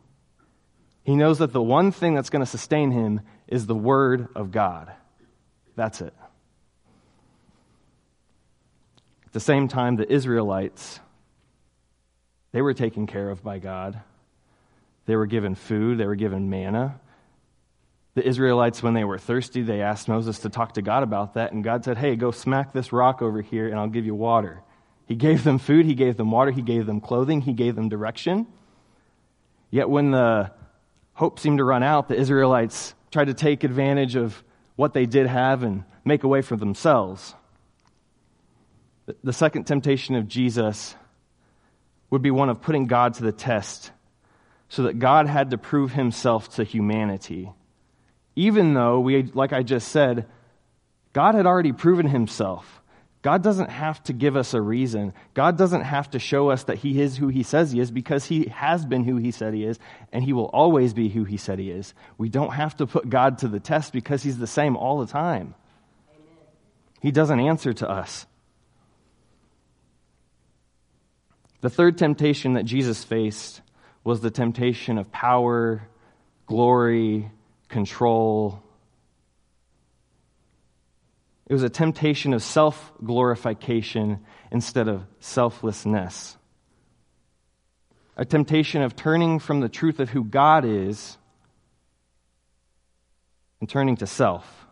He 1.02 1.16
knows 1.16 1.38
that 1.38 1.52
the 1.52 1.62
one 1.62 1.90
thing 1.90 2.14
that's 2.14 2.30
going 2.30 2.44
to 2.44 2.50
sustain 2.50 2.92
him 2.92 3.22
is 3.48 3.66
the 3.66 3.74
word 3.74 4.28
of 4.36 4.52
God. 4.52 4.92
That's 5.74 6.00
it. 6.00 6.14
At 9.30 9.34
the 9.34 9.40
same 9.40 9.68
time, 9.68 9.94
the 9.94 10.12
Israelites, 10.12 10.98
they 12.50 12.60
were 12.60 12.74
taken 12.74 13.06
care 13.06 13.30
of 13.30 13.44
by 13.44 13.60
God. 13.60 14.00
They 15.06 15.14
were 15.14 15.26
given 15.26 15.54
food, 15.54 15.98
they 15.98 16.06
were 16.06 16.16
given 16.16 16.50
manna. 16.50 16.98
The 18.14 18.26
Israelites, 18.26 18.82
when 18.82 18.94
they 18.94 19.04
were 19.04 19.18
thirsty, 19.18 19.62
they 19.62 19.82
asked 19.82 20.08
Moses 20.08 20.40
to 20.40 20.48
talk 20.48 20.74
to 20.74 20.82
God 20.82 21.04
about 21.04 21.34
that, 21.34 21.52
and 21.52 21.62
God 21.62 21.84
said, 21.84 21.96
Hey, 21.96 22.16
go 22.16 22.32
smack 22.32 22.72
this 22.72 22.92
rock 22.92 23.22
over 23.22 23.40
here, 23.40 23.68
and 23.68 23.78
I'll 23.78 23.86
give 23.86 24.04
you 24.04 24.16
water. 24.16 24.62
He 25.06 25.14
gave 25.14 25.44
them 25.44 25.58
food, 25.58 25.86
He 25.86 25.94
gave 25.94 26.16
them 26.16 26.32
water, 26.32 26.50
He 26.50 26.62
gave 26.62 26.86
them 26.86 27.00
clothing, 27.00 27.42
He 27.42 27.52
gave 27.52 27.76
them 27.76 27.88
direction. 27.88 28.48
Yet 29.70 29.88
when 29.88 30.10
the 30.10 30.50
hope 31.12 31.38
seemed 31.38 31.58
to 31.58 31.64
run 31.64 31.84
out, 31.84 32.08
the 32.08 32.16
Israelites 32.16 32.96
tried 33.12 33.26
to 33.26 33.34
take 33.34 33.62
advantage 33.62 34.16
of 34.16 34.42
what 34.74 34.92
they 34.92 35.06
did 35.06 35.28
have 35.28 35.62
and 35.62 35.84
make 36.04 36.24
a 36.24 36.28
way 36.28 36.42
for 36.42 36.56
themselves. 36.56 37.36
The 39.22 39.32
second 39.32 39.64
temptation 39.64 40.14
of 40.14 40.28
Jesus 40.28 40.94
would 42.10 42.22
be 42.22 42.30
one 42.30 42.48
of 42.48 42.60
putting 42.60 42.86
God 42.86 43.14
to 43.14 43.22
the 43.22 43.32
test 43.32 43.92
so 44.68 44.84
that 44.84 44.98
God 44.98 45.26
had 45.26 45.50
to 45.50 45.58
prove 45.58 45.92
himself 45.92 46.50
to 46.56 46.64
humanity. 46.64 47.50
Even 48.36 48.74
though, 48.74 49.00
we, 49.00 49.22
like 49.22 49.52
I 49.52 49.62
just 49.62 49.88
said, 49.88 50.26
God 51.12 51.34
had 51.34 51.46
already 51.46 51.72
proven 51.72 52.06
himself. 52.06 52.80
God 53.22 53.42
doesn't 53.42 53.70
have 53.70 54.02
to 54.04 54.14
give 54.14 54.34
us 54.34 54.54
a 54.54 54.60
reason. 54.60 55.12
God 55.34 55.58
doesn't 55.58 55.82
have 55.82 56.08
to 56.10 56.18
show 56.18 56.48
us 56.48 56.64
that 56.64 56.78
he 56.78 57.00
is 57.00 57.18
who 57.18 57.28
he 57.28 57.42
says 57.42 57.70
he 57.70 57.80
is 57.80 57.90
because 57.90 58.24
he 58.24 58.46
has 58.46 58.86
been 58.86 59.04
who 59.04 59.16
he 59.16 59.30
said 59.30 59.52
he 59.52 59.64
is 59.64 59.78
and 60.10 60.24
he 60.24 60.32
will 60.32 60.46
always 60.46 60.94
be 60.94 61.10
who 61.10 61.24
he 61.24 61.36
said 61.36 61.58
he 61.58 61.70
is. 61.70 61.92
We 62.16 62.30
don't 62.30 62.52
have 62.52 62.76
to 62.78 62.86
put 62.86 63.10
God 63.10 63.38
to 63.38 63.48
the 63.48 63.60
test 63.60 63.92
because 63.92 64.22
he's 64.22 64.38
the 64.38 64.46
same 64.46 64.74
all 64.74 65.00
the 65.00 65.06
time. 65.06 65.54
Amen. 66.14 66.26
He 67.02 67.10
doesn't 67.10 67.40
answer 67.40 67.74
to 67.74 67.90
us. 67.90 68.24
The 71.60 71.70
third 71.70 71.98
temptation 71.98 72.54
that 72.54 72.64
Jesus 72.64 73.04
faced 73.04 73.60
was 74.02 74.20
the 74.20 74.30
temptation 74.30 74.96
of 74.96 75.12
power, 75.12 75.86
glory, 76.46 77.30
control. 77.68 78.62
It 81.46 81.52
was 81.52 81.62
a 81.62 81.68
temptation 81.68 82.32
of 82.32 82.42
self 82.42 82.92
glorification 83.04 84.20
instead 84.50 84.88
of 84.88 85.04
selflessness. 85.20 86.36
A 88.16 88.24
temptation 88.24 88.82
of 88.82 88.96
turning 88.96 89.38
from 89.38 89.60
the 89.60 89.68
truth 89.68 90.00
of 90.00 90.10
who 90.10 90.24
God 90.24 90.64
is 90.64 91.16
and 93.60 93.68
turning 93.68 93.96
to 93.96 94.06
self. 94.06 94.66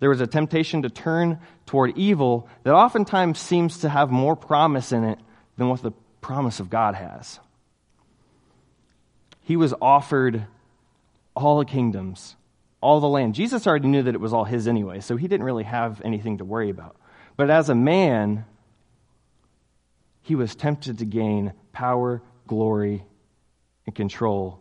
There 0.00 0.08
was 0.08 0.20
a 0.20 0.26
temptation 0.26 0.82
to 0.82 0.90
turn 0.90 1.40
toward 1.66 1.96
evil 1.96 2.48
that 2.64 2.74
oftentimes 2.74 3.38
seems 3.38 3.78
to 3.78 3.88
have 3.88 4.10
more 4.10 4.34
promise 4.34 4.92
in 4.92 5.04
it 5.04 5.18
than 5.60 5.68
what 5.68 5.82
the 5.82 5.92
promise 6.22 6.58
of 6.58 6.70
God 6.70 6.94
has. 6.94 7.38
He 9.42 9.56
was 9.56 9.74
offered 9.78 10.46
all 11.36 11.58
the 11.58 11.66
kingdoms, 11.66 12.34
all 12.80 12.98
the 12.98 13.06
land. 13.06 13.34
Jesus 13.34 13.66
already 13.66 13.86
knew 13.86 14.02
that 14.04 14.14
it 14.14 14.22
was 14.22 14.32
all 14.32 14.44
his 14.44 14.66
anyway, 14.66 15.00
so 15.00 15.18
he 15.18 15.28
didn't 15.28 15.44
really 15.44 15.64
have 15.64 16.00
anything 16.02 16.38
to 16.38 16.46
worry 16.46 16.70
about. 16.70 16.96
But 17.36 17.50
as 17.50 17.68
a 17.68 17.74
man, 17.74 18.46
he 20.22 20.34
was 20.34 20.54
tempted 20.54 20.96
to 21.00 21.04
gain 21.04 21.52
power, 21.72 22.22
glory, 22.46 23.04
and 23.84 23.94
control 23.94 24.60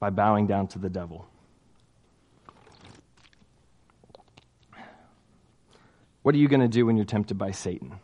by 0.00 0.10
bowing 0.10 0.48
down 0.48 0.66
to 0.68 0.80
the 0.80 0.90
devil. 0.90 1.24
What 6.22 6.34
are 6.34 6.38
you 6.38 6.48
going 6.48 6.62
to 6.62 6.68
do 6.68 6.84
when 6.84 6.96
you're 6.96 7.06
tempted 7.06 7.38
by 7.38 7.52
Satan? 7.52 8.00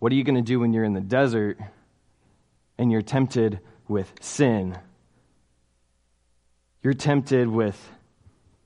What 0.00 0.12
are 0.12 0.14
you 0.16 0.24
going 0.24 0.34
to 0.36 0.42
do 0.42 0.58
when 0.58 0.72
you're 0.72 0.84
in 0.84 0.94
the 0.94 1.00
desert 1.00 1.58
and 2.78 2.90
you're 2.90 3.02
tempted 3.02 3.60
with 3.86 4.12
sin? 4.20 4.76
You're 6.82 6.94
tempted 6.94 7.46
with 7.46 7.78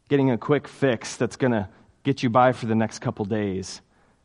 getting 0.09 0.31
a 0.31 0.39
quick 0.39 0.69
fix 0.69 1.17
that's 1.17 1.37
going 1.37 1.53
to 1.53 1.69
get 2.05 2.23
you 2.23 2.31
by 2.31 2.53
for 2.53 2.67
the 2.67 2.77
next 2.77 3.01
couple 3.01 3.25
days. 3.25 3.81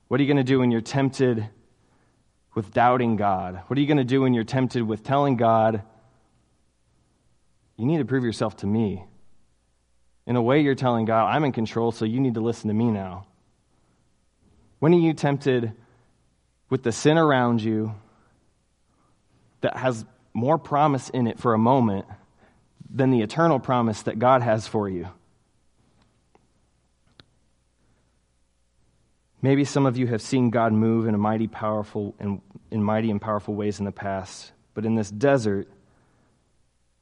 What 0.07 0.19
are 0.19 0.23
you 0.23 0.27
going 0.27 0.37
to 0.37 0.43
do 0.43 0.59
when 0.59 0.69
you're 0.69 0.81
tempted 0.81 1.49
with 2.53 2.71
doubting 2.73 3.15
God? 3.15 3.59
What 3.65 3.77
are 3.77 3.81
you 3.81 3.87
going 3.87 3.97
to 3.97 4.03
do 4.03 4.21
when 4.21 4.35
you're 4.35 4.43
tempted 4.43 4.83
with 4.83 5.03
telling 5.03 5.35
God, 5.35 5.81
you 7.75 7.87
need 7.87 7.97
to 7.97 8.05
prove 8.05 8.23
yourself 8.23 8.57
to 8.57 8.67
me? 8.67 9.03
In 10.27 10.35
a 10.35 10.41
way, 10.43 10.61
you're 10.61 10.75
telling 10.75 11.05
God, 11.05 11.25
I'm 11.25 11.43
in 11.43 11.53
control, 11.53 11.91
so 11.91 12.05
you 12.05 12.19
need 12.19 12.35
to 12.35 12.41
listen 12.41 12.67
to 12.67 12.73
me 12.75 12.91
now. 12.91 13.25
When 14.77 14.93
are 14.93 14.99
you 14.99 15.13
tempted 15.13 15.73
with 16.69 16.83
the 16.83 16.91
sin 16.91 17.17
around 17.17 17.61
you 17.61 17.93
that 19.61 19.75
has 19.75 20.05
more 20.33 20.57
promise 20.57 21.09
in 21.09 21.27
it 21.27 21.39
for 21.39 21.53
a 21.53 21.57
moment 21.57 22.05
than 22.89 23.11
the 23.11 23.21
eternal 23.21 23.59
promise 23.59 24.03
that 24.03 24.19
God 24.19 24.41
has 24.41 24.67
for 24.67 24.87
you. 24.87 25.07
Maybe 29.41 29.63
some 29.63 29.85
of 29.85 29.97
you 29.97 30.07
have 30.07 30.21
seen 30.21 30.49
God 30.49 30.73
move 30.73 31.07
in 31.07 31.15
a 31.15 31.17
mighty 31.17 31.47
powerful 31.47 32.13
and 32.19 32.41
in 32.71 32.83
mighty 32.83 33.09
and 33.09 33.21
powerful 33.21 33.55
ways 33.55 33.79
in 33.79 33.85
the 33.85 33.91
past, 33.91 34.51
but 34.73 34.85
in 34.85 34.95
this 34.95 35.09
desert, 35.09 35.67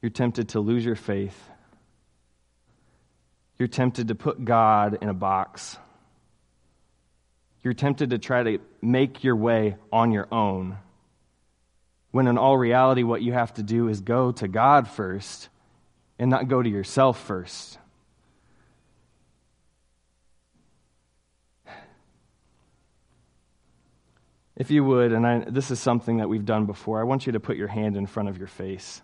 you're 0.00 0.10
tempted 0.10 0.50
to 0.50 0.60
lose 0.60 0.84
your 0.84 0.94
faith. 0.94 1.38
You're 3.58 3.68
tempted 3.68 4.08
to 4.08 4.14
put 4.14 4.44
God 4.44 4.98
in 5.02 5.08
a 5.08 5.14
box 5.14 5.76
you're 7.68 7.74
tempted 7.74 8.08
to 8.08 8.18
try 8.18 8.42
to 8.42 8.58
make 8.80 9.22
your 9.22 9.36
way 9.36 9.76
on 9.92 10.10
your 10.10 10.26
own. 10.32 10.78
When 12.12 12.26
in 12.26 12.38
all 12.38 12.56
reality, 12.56 13.02
what 13.02 13.20
you 13.20 13.34
have 13.34 13.52
to 13.54 13.62
do 13.62 13.88
is 13.88 14.00
go 14.00 14.32
to 14.32 14.48
God 14.48 14.88
first 14.88 15.50
and 16.18 16.30
not 16.30 16.48
go 16.48 16.62
to 16.62 16.68
yourself 16.70 17.22
first. 17.26 17.76
If 24.56 24.70
you 24.70 24.82
would, 24.82 25.12
and 25.12 25.26
I, 25.26 25.40
this 25.40 25.70
is 25.70 25.78
something 25.78 26.16
that 26.16 26.30
we've 26.30 26.46
done 26.46 26.64
before, 26.64 27.02
I 27.02 27.04
want 27.04 27.26
you 27.26 27.32
to 27.32 27.40
put 27.40 27.58
your 27.58 27.68
hand 27.68 27.98
in 27.98 28.06
front 28.06 28.30
of 28.30 28.38
your 28.38 28.46
face. 28.46 29.02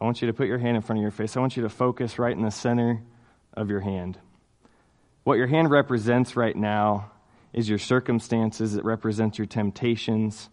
I 0.00 0.04
want 0.04 0.20
you 0.20 0.26
to 0.26 0.34
put 0.34 0.48
your 0.48 0.58
hand 0.58 0.74
in 0.74 0.82
front 0.82 0.98
of 0.98 1.02
your 1.02 1.12
face. 1.12 1.36
I 1.36 1.40
want 1.40 1.56
you 1.56 1.62
to 1.62 1.68
focus 1.68 2.18
right 2.18 2.36
in 2.36 2.42
the 2.42 2.50
center 2.50 3.04
of 3.54 3.70
your 3.70 3.78
hand. 3.78 4.18
What 5.22 5.38
your 5.38 5.46
hand 5.46 5.70
represents 5.70 6.34
right 6.34 6.56
now 6.56 7.12
is 7.52 7.68
your 7.68 7.78
circumstances, 7.78 8.74
it 8.74 8.84
represents 8.84 9.38
your 9.38 9.46
temptations, 9.46 10.48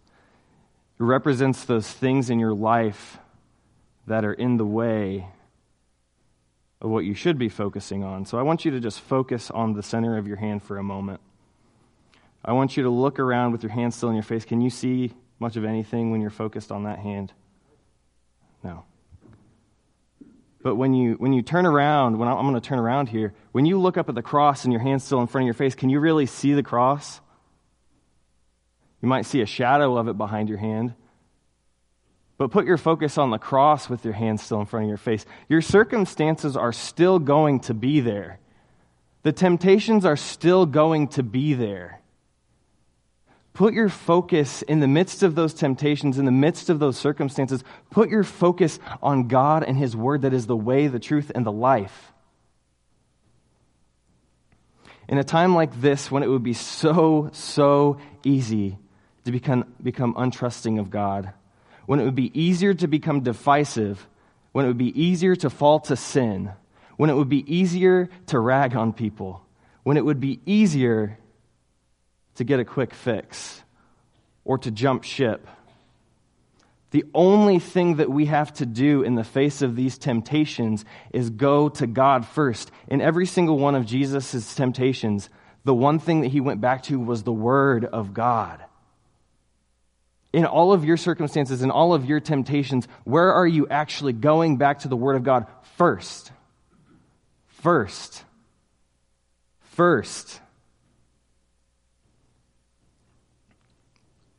it 0.99 1.03
represents 1.03 1.65
those 1.65 1.91
things 1.91 2.29
in 2.29 2.39
your 2.39 2.53
life 2.53 3.17
that 4.07 4.23
are 4.23 4.33
in 4.33 4.57
the 4.57 4.65
way 4.65 5.27
of 6.81 6.89
what 6.89 7.05
you 7.05 7.13
should 7.13 7.37
be 7.37 7.49
focusing 7.49 8.03
on. 8.03 8.25
So 8.25 8.37
I 8.37 8.43
want 8.43 8.65
you 8.65 8.71
to 8.71 8.79
just 8.79 9.01
focus 9.01 9.49
on 9.49 9.73
the 9.73 9.83
center 9.83 10.17
of 10.17 10.27
your 10.27 10.37
hand 10.37 10.63
for 10.63 10.77
a 10.77 10.83
moment. 10.83 11.19
I 12.43 12.53
want 12.53 12.77
you 12.77 12.83
to 12.83 12.89
look 12.89 13.19
around 13.19 13.51
with 13.51 13.63
your 13.63 13.71
hand 13.71 13.93
still 13.93 14.09
in 14.09 14.15
your 14.15 14.23
face. 14.23 14.45
Can 14.45 14.61
you 14.61 14.69
see 14.69 15.13
much 15.39 15.55
of 15.55 15.65
anything 15.65 16.11
when 16.11 16.21
you're 16.21 16.29
focused 16.29 16.71
on 16.71 16.83
that 16.83 16.99
hand? 16.99 17.33
No. 18.63 18.85
But 20.65 20.77
when 20.77 20.95
you, 20.95 21.13
when 21.19 21.31
you 21.31 21.43
turn 21.43 21.67
around, 21.67 22.17
when 22.17 22.27
I'm 22.27 22.41
going 22.41 22.55
to 22.55 22.59
turn 22.59 22.79
around 22.79 23.07
here, 23.07 23.35
when 23.51 23.67
you 23.67 23.79
look 23.79 23.97
up 23.97 24.09
at 24.09 24.15
the 24.15 24.23
cross 24.23 24.63
and 24.63 24.73
your 24.73 24.81
hand's 24.81 25.03
still 25.03 25.21
in 25.21 25.27
front 25.27 25.43
of 25.43 25.45
your 25.45 25.53
face, 25.53 25.75
can 25.75 25.91
you 25.91 25.99
really 25.99 26.25
see 26.25 26.55
the 26.55 26.63
cross? 26.63 27.21
You 28.99 29.07
might 29.07 29.27
see 29.27 29.41
a 29.41 29.45
shadow 29.45 29.95
of 29.95 30.07
it 30.07 30.17
behind 30.17 30.49
your 30.49 30.57
hand. 30.57 30.95
But 32.39 32.49
put 32.49 32.65
your 32.65 32.79
focus 32.79 33.19
on 33.19 33.29
the 33.29 33.37
cross 33.37 33.87
with 33.87 34.03
your 34.03 34.15
hand 34.15 34.39
still 34.39 34.59
in 34.59 34.65
front 34.65 34.85
of 34.85 34.89
your 34.89 34.97
face. 34.97 35.23
Your 35.49 35.61
circumstances 35.61 36.57
are 36.57 36.73
still 36.73 37.19
going 37.19 37.59
to 37.59 37.75
be 37.75 37.99
there. 37.99 38.39
The 39.21 39.33
temptations 39.33 40.03
are 40.03 40.17
still 40.17 40.65
going 40.65 41.09
to 41.09 41.21
be 41.21 41.53
there. 41.53 42.01
Put 43.55 43.73
your 43.73 43.87
focus 43.87 44.63
in 44.63 44.81
the 44.81 44.87
midst 44.87 45.23
of 45.23 45.33
those 45.33 45.53
temptations, 45.53 46.19
in 46.19 46.25
the 46.25 46.31
midst 46.31 46.69
of 46.69 46.79
those 46.79 46.97
circumstances, 46.97 47.63
put 47.89 48.09
your 48.09 48.25
focus 48.25 48.79
on 49.01 49.29
God 49.29 49.63
and 49.63 49.77
His 49.77 49.95
Word 49.95 50.23
that 50.23 50.33
is 50.33 50.45
the 50.45 50.57
way, 50.57 50.87
the 50.87 50.99
truth, 50.99 51.31
and 51.33 51.45
the 51.45 51.53
life. 51.53 52.11
In 55.07 55.17
a 55.17 55.23
time 55.23 55.55
like 55.55 55.79
this, 55.79 56.11
when 56.11 56.21
it 56.21 56.27
would 56.27 56.43
be 56.43 56.51
so, 56.51 57.29
so 57.31 57.97
easy 58.25 58.77
to 59.23 59.31
become, 59.31 59.73
become 59.81 60.15
untrusting 60.15 60.77
of 60.77 60.89
God, 60.89 61.31
when 61.85 62.01
it 62.01 62.03
would 62.03 62.13
be 62.13 62.37
easier 62.37 62.73
to 62.73 62.87
become 62.87 63.21
divisive, 63.21 64.05
when 64.51 64.65
it 64.65 64.67
would 64.67 64.77
be 64.77 65.01
easier 65.01 65.33
to 65.33 65.49
fall 65.49 65.79
to 65.79 65.95
sin, 65.95 66.51
when 66.97 67.09
it 67.09 67.15
would 67.15 67.29
be 67.29 67.45
easier 67.55 68.09
to 68.27 68.37
rag 68.37 68.75
on 68.75 68.91
people, 68.91 69.45
when 69.83 69.95
it 69.95 70.03
would 70.03 70.19
be 70.19 70.41
easier 70.45 71.17
to 72.35 72.43
get 72.43 72.59
a 72.59 72.65
quick 72.65 72.93
fix 72.93 73.63
or 74.43 74.57
to 74.59 74.71
jump 74.71 75.03
ship. 75.03 75.47
The 76.91 77.03
only 77.13 77.59
thing 77.59 77.95
that 77.95 78.09
we 78.09 78.25
have 78.27 78.53
to 78.53 78.65
do 78.65 79.03
in 79.03 79.15
the 79.15 79.23
face 79.23 79.61
of 79.61 79.75
these 79.75 79.97
temptations 79.97 80.85
is 81.11 81.29
go 81.29 81.67
to 81.67 81.87
God 81.87 82.25
first. 82.25 82.71
In 82.87 83.01
every 83.01 83.25
single 83.25 83.57
one 83.57 83.75
of 83.75 83.85
Jesus' 83.85 84.55
temptations, 84.55 85.29
the 85.65 85.73
one 85.73 85.99
thing 85.99 86.21
that 86.21 86.29
he 86.29 86.39
went 86.39 86.61
back 86.61 86.83
to 86.83 86.99
was 86.99 87.23
the 87.23 87.33
Word 87.33 87.83
of 87.83 88.13
God. 88.13 88.63
In 90.31 90.45
all 90.45 90.73
of 90.73 90.85
your 90.85 90.95
circumstances, 90.95 91.61
in 91.61 91.71
all 91.71 91.93
of 91.93 92.05
your 92.05 92.19
temptations, 92.19 92.87
where 93.03 93.33
are 93.33 93.47
you 93.47 93.67
actually 93.67 94.13
going 94.13 94.57
back 94.57 94.79
to 94.79 94.87
the 94.87 94.95
Word 94.95 95.15
of 95.15 95.23
God 95.23 95.47
first? 95.77 96.31
First. 97.47 98.23
First. 99.71 100.39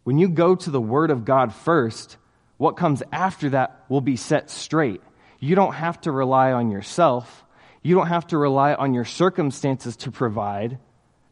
When 0.06 0.18
you 0.18 0.28
go 0.28 0.54
to 0.54 0.70
the 0.70 0.80
Word 0.80 1.10
of 1.10 1.24
God 1.24 1.52
first, 1.52 2.16
what 2.58 2.76
comes 2.76 3.02
after 3.10 3.50
that 3.50 3.86
will 3.88 4.00
be 4.00 4.14
set 4.14 4.50
straight. 4.50 5.00
You 5.40 5.56
don't 5.56 5.72
have 5.72 6.00
to 6.02 6.12
rely 6.12 6.52
on 6.52 6.70
yourself. 6.70 7.44
You 7.82 7.96
don't 7.96 8.06
have 8.06 8.28
to 8.28 8.38
rely 8.38 8.74
on 8.74 8.94
your 8.94 9.04
circumstances 9.04 9.96
to 9.96 10.12
provide. 10.12 10.78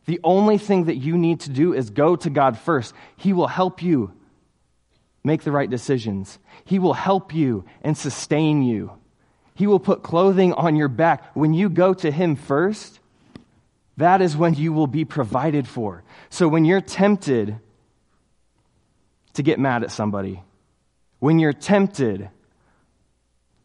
The 0.06 0.18
only 0.24 0.58
thing 0.58 0.86
that 0.86 0.96
you 0.96 1.16
need 1.16 1.38
to 1.42 1.50
do 1.50 1.72
is 1.72 1.90
go 1.90 2.16
to 2.16 2.28
God 2.28 2.58
first. 2.58 2.96
He 3.16 3.32
will 3.32 3.46
help 3.46 3.80
you 3.80 4.12
make 5.22 5.44
the 5.44 5.52
right 5.52 5.70
decisions. 5.70 6.40
He 6.64 6.80
will 6.80 6.94
help 6.94 7.32
you 7.32 7.66
and 7.82 7.96
sustain 7.96 8.64
you. 8.64 8.90
He 9.54 9.68
will 9.68 9.78
put 9.78 10.02
clothing 10.02 10.52
on 10.52 10.74
your 10.74 10.88
back. 10.88 11.36
When 11.36 11.54
you 11.54 11.68
go 11.68 11.94
to 11.94 12.10
Him 12.10 12.34
first, 12.34 12.98
that 13.98 14.20
is 14.20 14.36
when 14.36 14.54
you 14.54 14.72
will 14.72 14.88
be 14.88 15.04
provided 15.04 15.68
for. 15.68 16.02
So 16.28 16.48
when 16.48 16.64
you're 16.64 16.80
tempted 16.80 17.60
to 19.34 19.42
get 19.42 19.58
mad 19.58 19.82
at 19.84 19.90
somebody, 19.90 20.42
when 21.18 21.38
you're 21.38 21.52
tempted 21.52 22.30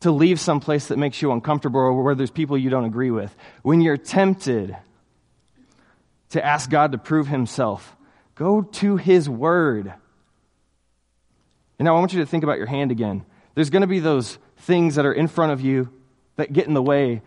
to 0.02 0.12
leave 0.12 0.40
some 0.40 0.60
place 0.60 0.88
that 0.88 0.98
makes 0.98 1.22
you 1.22 1.32
uncomfortable 1.32 1.80
or 1.80 2.02
where 2.02 2.16
there's 2.16 2.32
people 2.32 2.58
you 2.58 2.70
don't 2.70 2.86
agree 2.86 3.12
with, 3.12 3.36
when 3.64 3.82
you're 3.82 3.98
tempted 3.98 4.76
to 6.30 6.46
ask 6.46 6.70
God 6.70 6.92
to 6.94 6.98
prove 6.98 7.28
himself, 7.28 7.96
go 8.36 8.62
to 8.62 8.96
his 8.98 9.30
word. 9.30 9.94
And 11.78 11.86
now 11.86 11.96
I 11.96 12.00
want 12.00 12.14
you 12.14 12.20
to 12.20 12.26
think 12.26 12.44
about 12.44 12.58
your 12.58 12.68
hand 12.68 12.92
again. 12.92 13.26
There's 13.56 13.70
going 13.70 13.82
to 13.82 13.88
be 13.88 14.00
those 14.00 14.38
things 14.58 14.96
that 14.96 15.06
are 15.06 15.14
in 15.14 15.28
front 15.28 15.52
of 15.52 15.62
you 15.62 15.90
that 16.36 16.54
get 16.54 16.68
in 16.68 16.74
the 16.74 16.84
way 16.84 17.22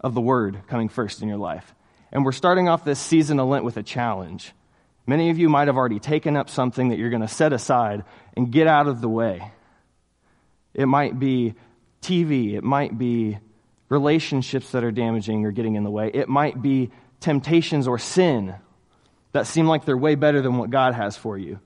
of 0.00 0.14
the 0.14 0.20
word 0.20 0.58
coming 0.66 0.88
first 0.88 1.22
in 1.22 1.28
your 1.28 1.38
life. 1.38 1.74
And 2.10 2.24
we're 2.24 2.32
starting 2.32 2.68
off 2.68 2.84
this 2.84 2.98
season 2.98 3.40
of 3.40 3.48
Lent 3.48 3.64
with 3.64 3.78
a 3.78 3.82
challenge. 3.82 4.52
Many 5.06 5.30
of 5.30 5.38
you 5.38 5.48
might 5.48 5.68
have 5.68 5.76
already 5.76 5.98
taken 5.98 6.36
up 6.36 6.48
something 6.48 6.90
that 6.90 6.98
you're 6.98 7.10
going 7.10 7.22
to 7.22 7.28
set 7.28 7.52
aside 7.52 8.04
and 8.36 8.52
get 8.52 8.66
out 8.66 8.86
of 8.86 9.00
the 9.00 9.08
way. 9.08 9.50
It 10.74 10.86
might 10.86 11.18
be 11.18 11.54
TV, 12.00 12.54
it 12.54 12.64
might 12.64 12.96
be 12.96 13.38
relationships 13.88 14.70
that 14.72 14.84
are 14.84 14.90
damaging 14.90 15.44
or 15.44 15.52
getting 15.52 15.74
in 15.74 15.84
the 15.84 15.90
way, 15.90 16.10
it 16.12 16.28
might 16.28 16.60
be 16.62 16.90
temptations 17.20 17.86
or 17.86 17.98
sin 17.98 18.54
that 19.32 19.46
seem 19.46 19.66
like 19.66 19.84
they're 19.84 19.96
way 19.96 20.14
better 20.14 20.40
than 20.40 20.58
what 20.58 20.70
God 20.70 20.94
has 20.94 21.16
for 21.16 21.36
you. 21.36 21.58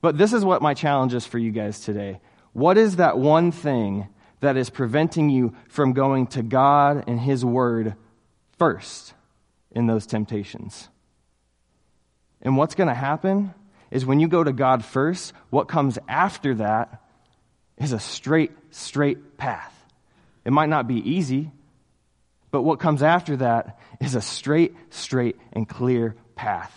But 0.00 0.18
this 0.18 0.32
is 0.32 0.44
what 0.44 0.62
my 0.62 0.74
challenge 0.74 1.14
is 1.14 1.26
for 1.26 1.38
you 1.38 1.50
guys 1.50 1.80
today. 1.80 2.20
What 2.52 2.76
is 2.76 2.96
that 2.96 3.18
one 3.18 3.52
thing 3.52 4.08
that 4.40 4.56
is 4.56 4.68
preventing 4.68 5.30
you 5.30 5.54
from 5.68 5.92
going 5.92 6.26
to 6.28 6.42
God 6.42 7.04
and 7.06 7.20
His 7.20 7.44
Word 7.44 7.94
first 8.58 9.14
in 9.70 9.86
those 9.86 10.06
temptations? 10.06 10.88
And 12.42 12.56
what's 12.56 12.74
going 12.74 12.88
to 12.88 12.94
happen 12.94 13.54
is 13.90 14.04
when 14.04 14.20
you 14.20 14.28
go 14.28 14.42
to 14.42 14.52
God 14.52 14.84
first, 14.84 15.32
what 15.50 15.68
comes 15.68 15.98
after 16.08 16.54
that 16.56 17.02
is 17.78 17.92
a 17.92 18.00
straight, 18.00 18.52
straight 18.70 19.36
path. 19.36 19.72
It 20.44 20.52
might 20.52 20.68
not 20.68 20.88
be 20.88 20.96
easy, 20.96 21.50
but 22.50 22.62
what 22.62 22.80
comes 22.80 23.02
after 23.02 23.36
that 23.36 23.78
is 24.00 24.14
a 24.14 24.20
straight, 24.20 24.74
straight, 24.90 25.36
and 25.52 25.68
clear 25.68 26.16
path. 26.34 26.74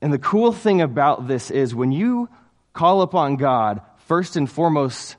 And 0.00 0.12
the 0.12 0.18
cool 0.18 0.52
thing 0.52 0.80
about 0.80 1.28
this 1.28 1.50
is 1.50 1.74
when 1.74 1.92
you 1.92 2.28
call 2.72 3.02
upon 3.02 3.36
God, 3.36 3.82
first 4.06 4.34
and 4.36 4.50
foremost, 4.50 5.16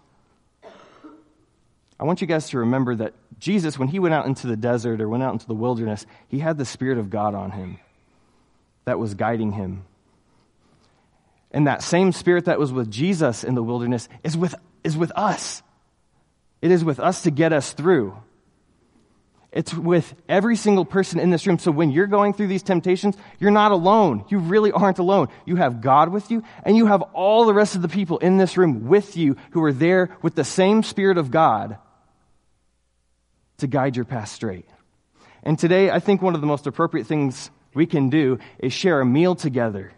I 1.99 2.03
want 2.03 2.19
you 2.19 2.27
guys 2.27 2.49
to 2.49 2.59
remember 2.59 2.95
that 2.95 3.13
Jesus, 3.39 3.79
when 3.79 3.87
he 3.87 3.99
went 3.99 4.13
out 4.13 4.25
into 4.25 4.47
the 4.47 4.57
desert 4.57 4.99
or 4.99 5.07
went 5.07 5.23
out 5.23 5.31
into 5.31 5.47
the 5.47 5.53
wilderness, 5.53 6.05
he 6.27 6.39
had 6.39 6.57
the 6.57 6.65
Spirit 6.65 6.97
of 6.97 7.09
God 7.09 7.33
on 7.33 7.51
him 7.51 7.79
that 8.85 8.99
was 8.99 9.13
guiding 9.15 9.51
him. 9.51 9.85
And 11.51 11.67
that 11.67 11.83
same 11.83 12.11
spirit 12.11 12.45
that 12.45 12.59
was 12.59 12.71
with 12.73 12.89
Jesus 12.89 13.43
in 13.43 13.55
the 13.55 13.63
wilderness 13.63 14.09
is 14.23 14.35
with, 14.35 14.55
is 14.83 14.97
with 14.97 15.11
us. 15.15 15.61
It 16.61 16.71
is 16.71 16.83
with 16.83 16.99
us 16.99 17.23
to 17.23 17.31
get 17.31 17.53
us 17.53 17.73
through. 17.73 18.17
It's 19.51 19.71
with 19.71 20.15
every 20.27 20.55
single 20.55 20.83
person 20.83 21.19
in 21.19 21.29
this 21.29 21.45
room. 21.45 21.59
So 21.59 21.69
when 21.69 21.91
you're 21.91 22.07
going 22.07 22.33
through 22.33 22.47
these 22.47 22.63
temptations, 22.63 23.15
you're 23.39 23.51
not 23.51 23.71
alone. 23.71 24.25
You 24.29 24.39
really 24.39 24.71
aren't 24.71 24.97
alone. 24.97 25.27
You 25.45 25.57
have 25.57 25.79
God 25.79 26.09
with 26.09 26.31
you, 26.31 26.43
and 26.63 26.75
you 26.75 26.87
have 26.87 27.03
all 27.13 27.45
the 27.45 27.53
rest 27.53 27.75
of 27.75 27.83
the 27.83 27.87
people 27.87 28.17
in 28.17 28.37
this 28.37 28.57
room 28.57 28.87
with 28.87 29.15
you 29.15 29.37
who 29.51 29.63
are 29.63 29.71
there 29.71 30.17
with 30.23 30.33
the 30.33 30.43
same 30.43 30.81
Spirit 30.81 31.19
of 31.19 31.29
God 31.29 31.77
to 33.57 33.67
guide 33.67 33.95
your 33.95 34.05
path 34.05 34.29
straight. 34.29 34.65
And 35.43 35.59
today, 35.59 35.91
I 35.91 35.99
think 35.99 36.23
one 36.23 36.33
of 36.33 36.41
the 36.41 36.47
most 36.47 36.65
appropriate 36.65 37.05
things 37.05 37.51
we 37.75 37.85
can 37.85 38.09
do 38.09 38.39
is 38.59 38.73
share 38.73 39.01
a 39.01 39.05
meal 39.05 39.35
together. 39.35 39.91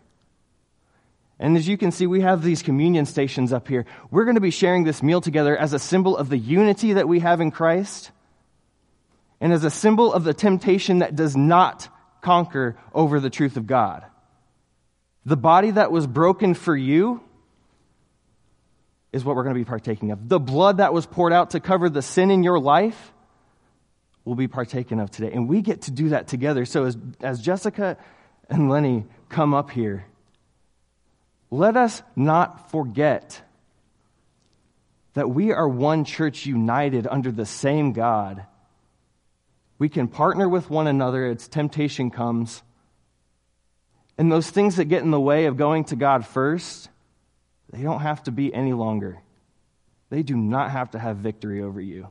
And 1.39 1.57
as 1.57 1.67
you 1.67 1.77
can 1.77 1.91
see, 1.91 2.07
we 2.07 2.21
have 2.21 2.41
these 2.41 2.63
communion 2.63 3.05
stations 3.05 3.51
up 3.51 3.67
here. 3.67 3.85
We're 4.09 4.23
going 4.23 4.35
to 4.35 4.41
be 4.41 4.51
sharing 4.51 4.83
this 4.85 5.03
meal 5.03 5.19
together 5.19 5.57
as 5.57 5.73
a 5.73 5.79
symbol 5.79 6.15
of 6.15 6.29
the 6.29 6.37
unity 6.37 6.93
that 6.93 7.07
we 7.07 7.19
have 7.19 7.41
in 7.41 7.51
Christ 7.51 8.11
and 9.41 9.51
as 9.51 9.63
a 9.63 9.69
symbol 9.69 10.13
of 10.13 10.23
the 10.23 10.33
temptation 10.33 10.99
that 10.99 11.15
does 11.15 11.35
not 11.35 11.89
conquer 12.21 12.77
over 12.93 13.19
the 13.19 13.29
truth 13.29 13.57
of 13.57 13.67
God. 13.67 14.05
The 15.25 15.37
body 15.37 15.71
that 15.71 15.91
was 15.91 16.07
broken 16.07 16.53
for 16.53 16.75
you 16.75 17.21
is 19.11 19.23
what 19.23 19.35
we're 19.35 19.43
going 19.43 19.55
to 19.55 19.59
be 19.59 19.65
partaking 19.65 20.11
of. 20.11 20.29
The 20.29 20.39
blood 20.39 20.77
that 20.77 20.93
was 20.93 21.05
poured 21.05 21.33
out 21.33 21.51
to 21.51 21.59
cover 21.59 21.89
the 21.89 22.01
sin 22.01 22.31
in 22.31 22.43
your 22.43 22.59
life 22.59 23.13
will 24.25 24.35
be 24.35 24.47
partaken 24.47 24.99
of 24.99 25.11
today. 25.11 25.31
And 25.31 25.47
we 25.47 25.61
get 25.61 25.83
to 25.83 25.91
do 25.91 26.09
that 26.09 26.27
together. 26.27 26.65
So 26.65 26.85
as, 26.85 26.97
as 27.21 27.39
Jessica 27.39 27.95
and 28.49 28.69
Lenny 28.69 29.05
come 29.29 29.53
up 29.53 29.69
here, 29.69 30.05
let 31.51 31.77
us 31.77 32.01
not 32.15 32.71
forget 32.71 33.41
that 35.13 35.29
we 35.29 35.53
are 35.53 35.69
one 35.69 36.03
church 36.03 36.45
united 36.45 37.07
under 37.07 37.31
the 37.31 37.45
same 37.45 37.93
God. 37.93 38.45
We 39.77 39.89
can 39.89 40.07
partner 40.07 40.49
with 40.49 40.69
one 40.69 40.87
another 40.87 41.27
as 41.27 41.47
temptation 41.47 42.09
comes. 42.09 42.63
And 44.17 44.31
those 44.31 44.49
things 44.49 44.77
that 44.77 44.85
get 44.85 45.03
in 45.03 45.11
the 45.11 45.19
way 45.19 45.45
of 45.45 45.55
going 45.55 45.85
to 45.85 45.95
God 45.95 46.25
first, 46.25 46.89
they 47.71 47.83
don't 47.83 48.01
have 48.01 48.23
to 48.23 48.31
be 48.31 48.53
any 48.53 48.73
longer. 48.73 49.21
They 50.09 50.23
do 50.23 50.35
not 50.35 50.71
have 50.71 50.91
to 50.91 50.99
have 50.99 51.17
victory 51.17 51.61
over 51.61 51.79
you 51.79 52.09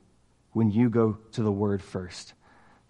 when 0.55 0.71
you 0.71 0.89
go 0.89 1.19
to 1.33 1.43
the 1.43 1.53
Word 1.53 1.83
first. 1.83 2.33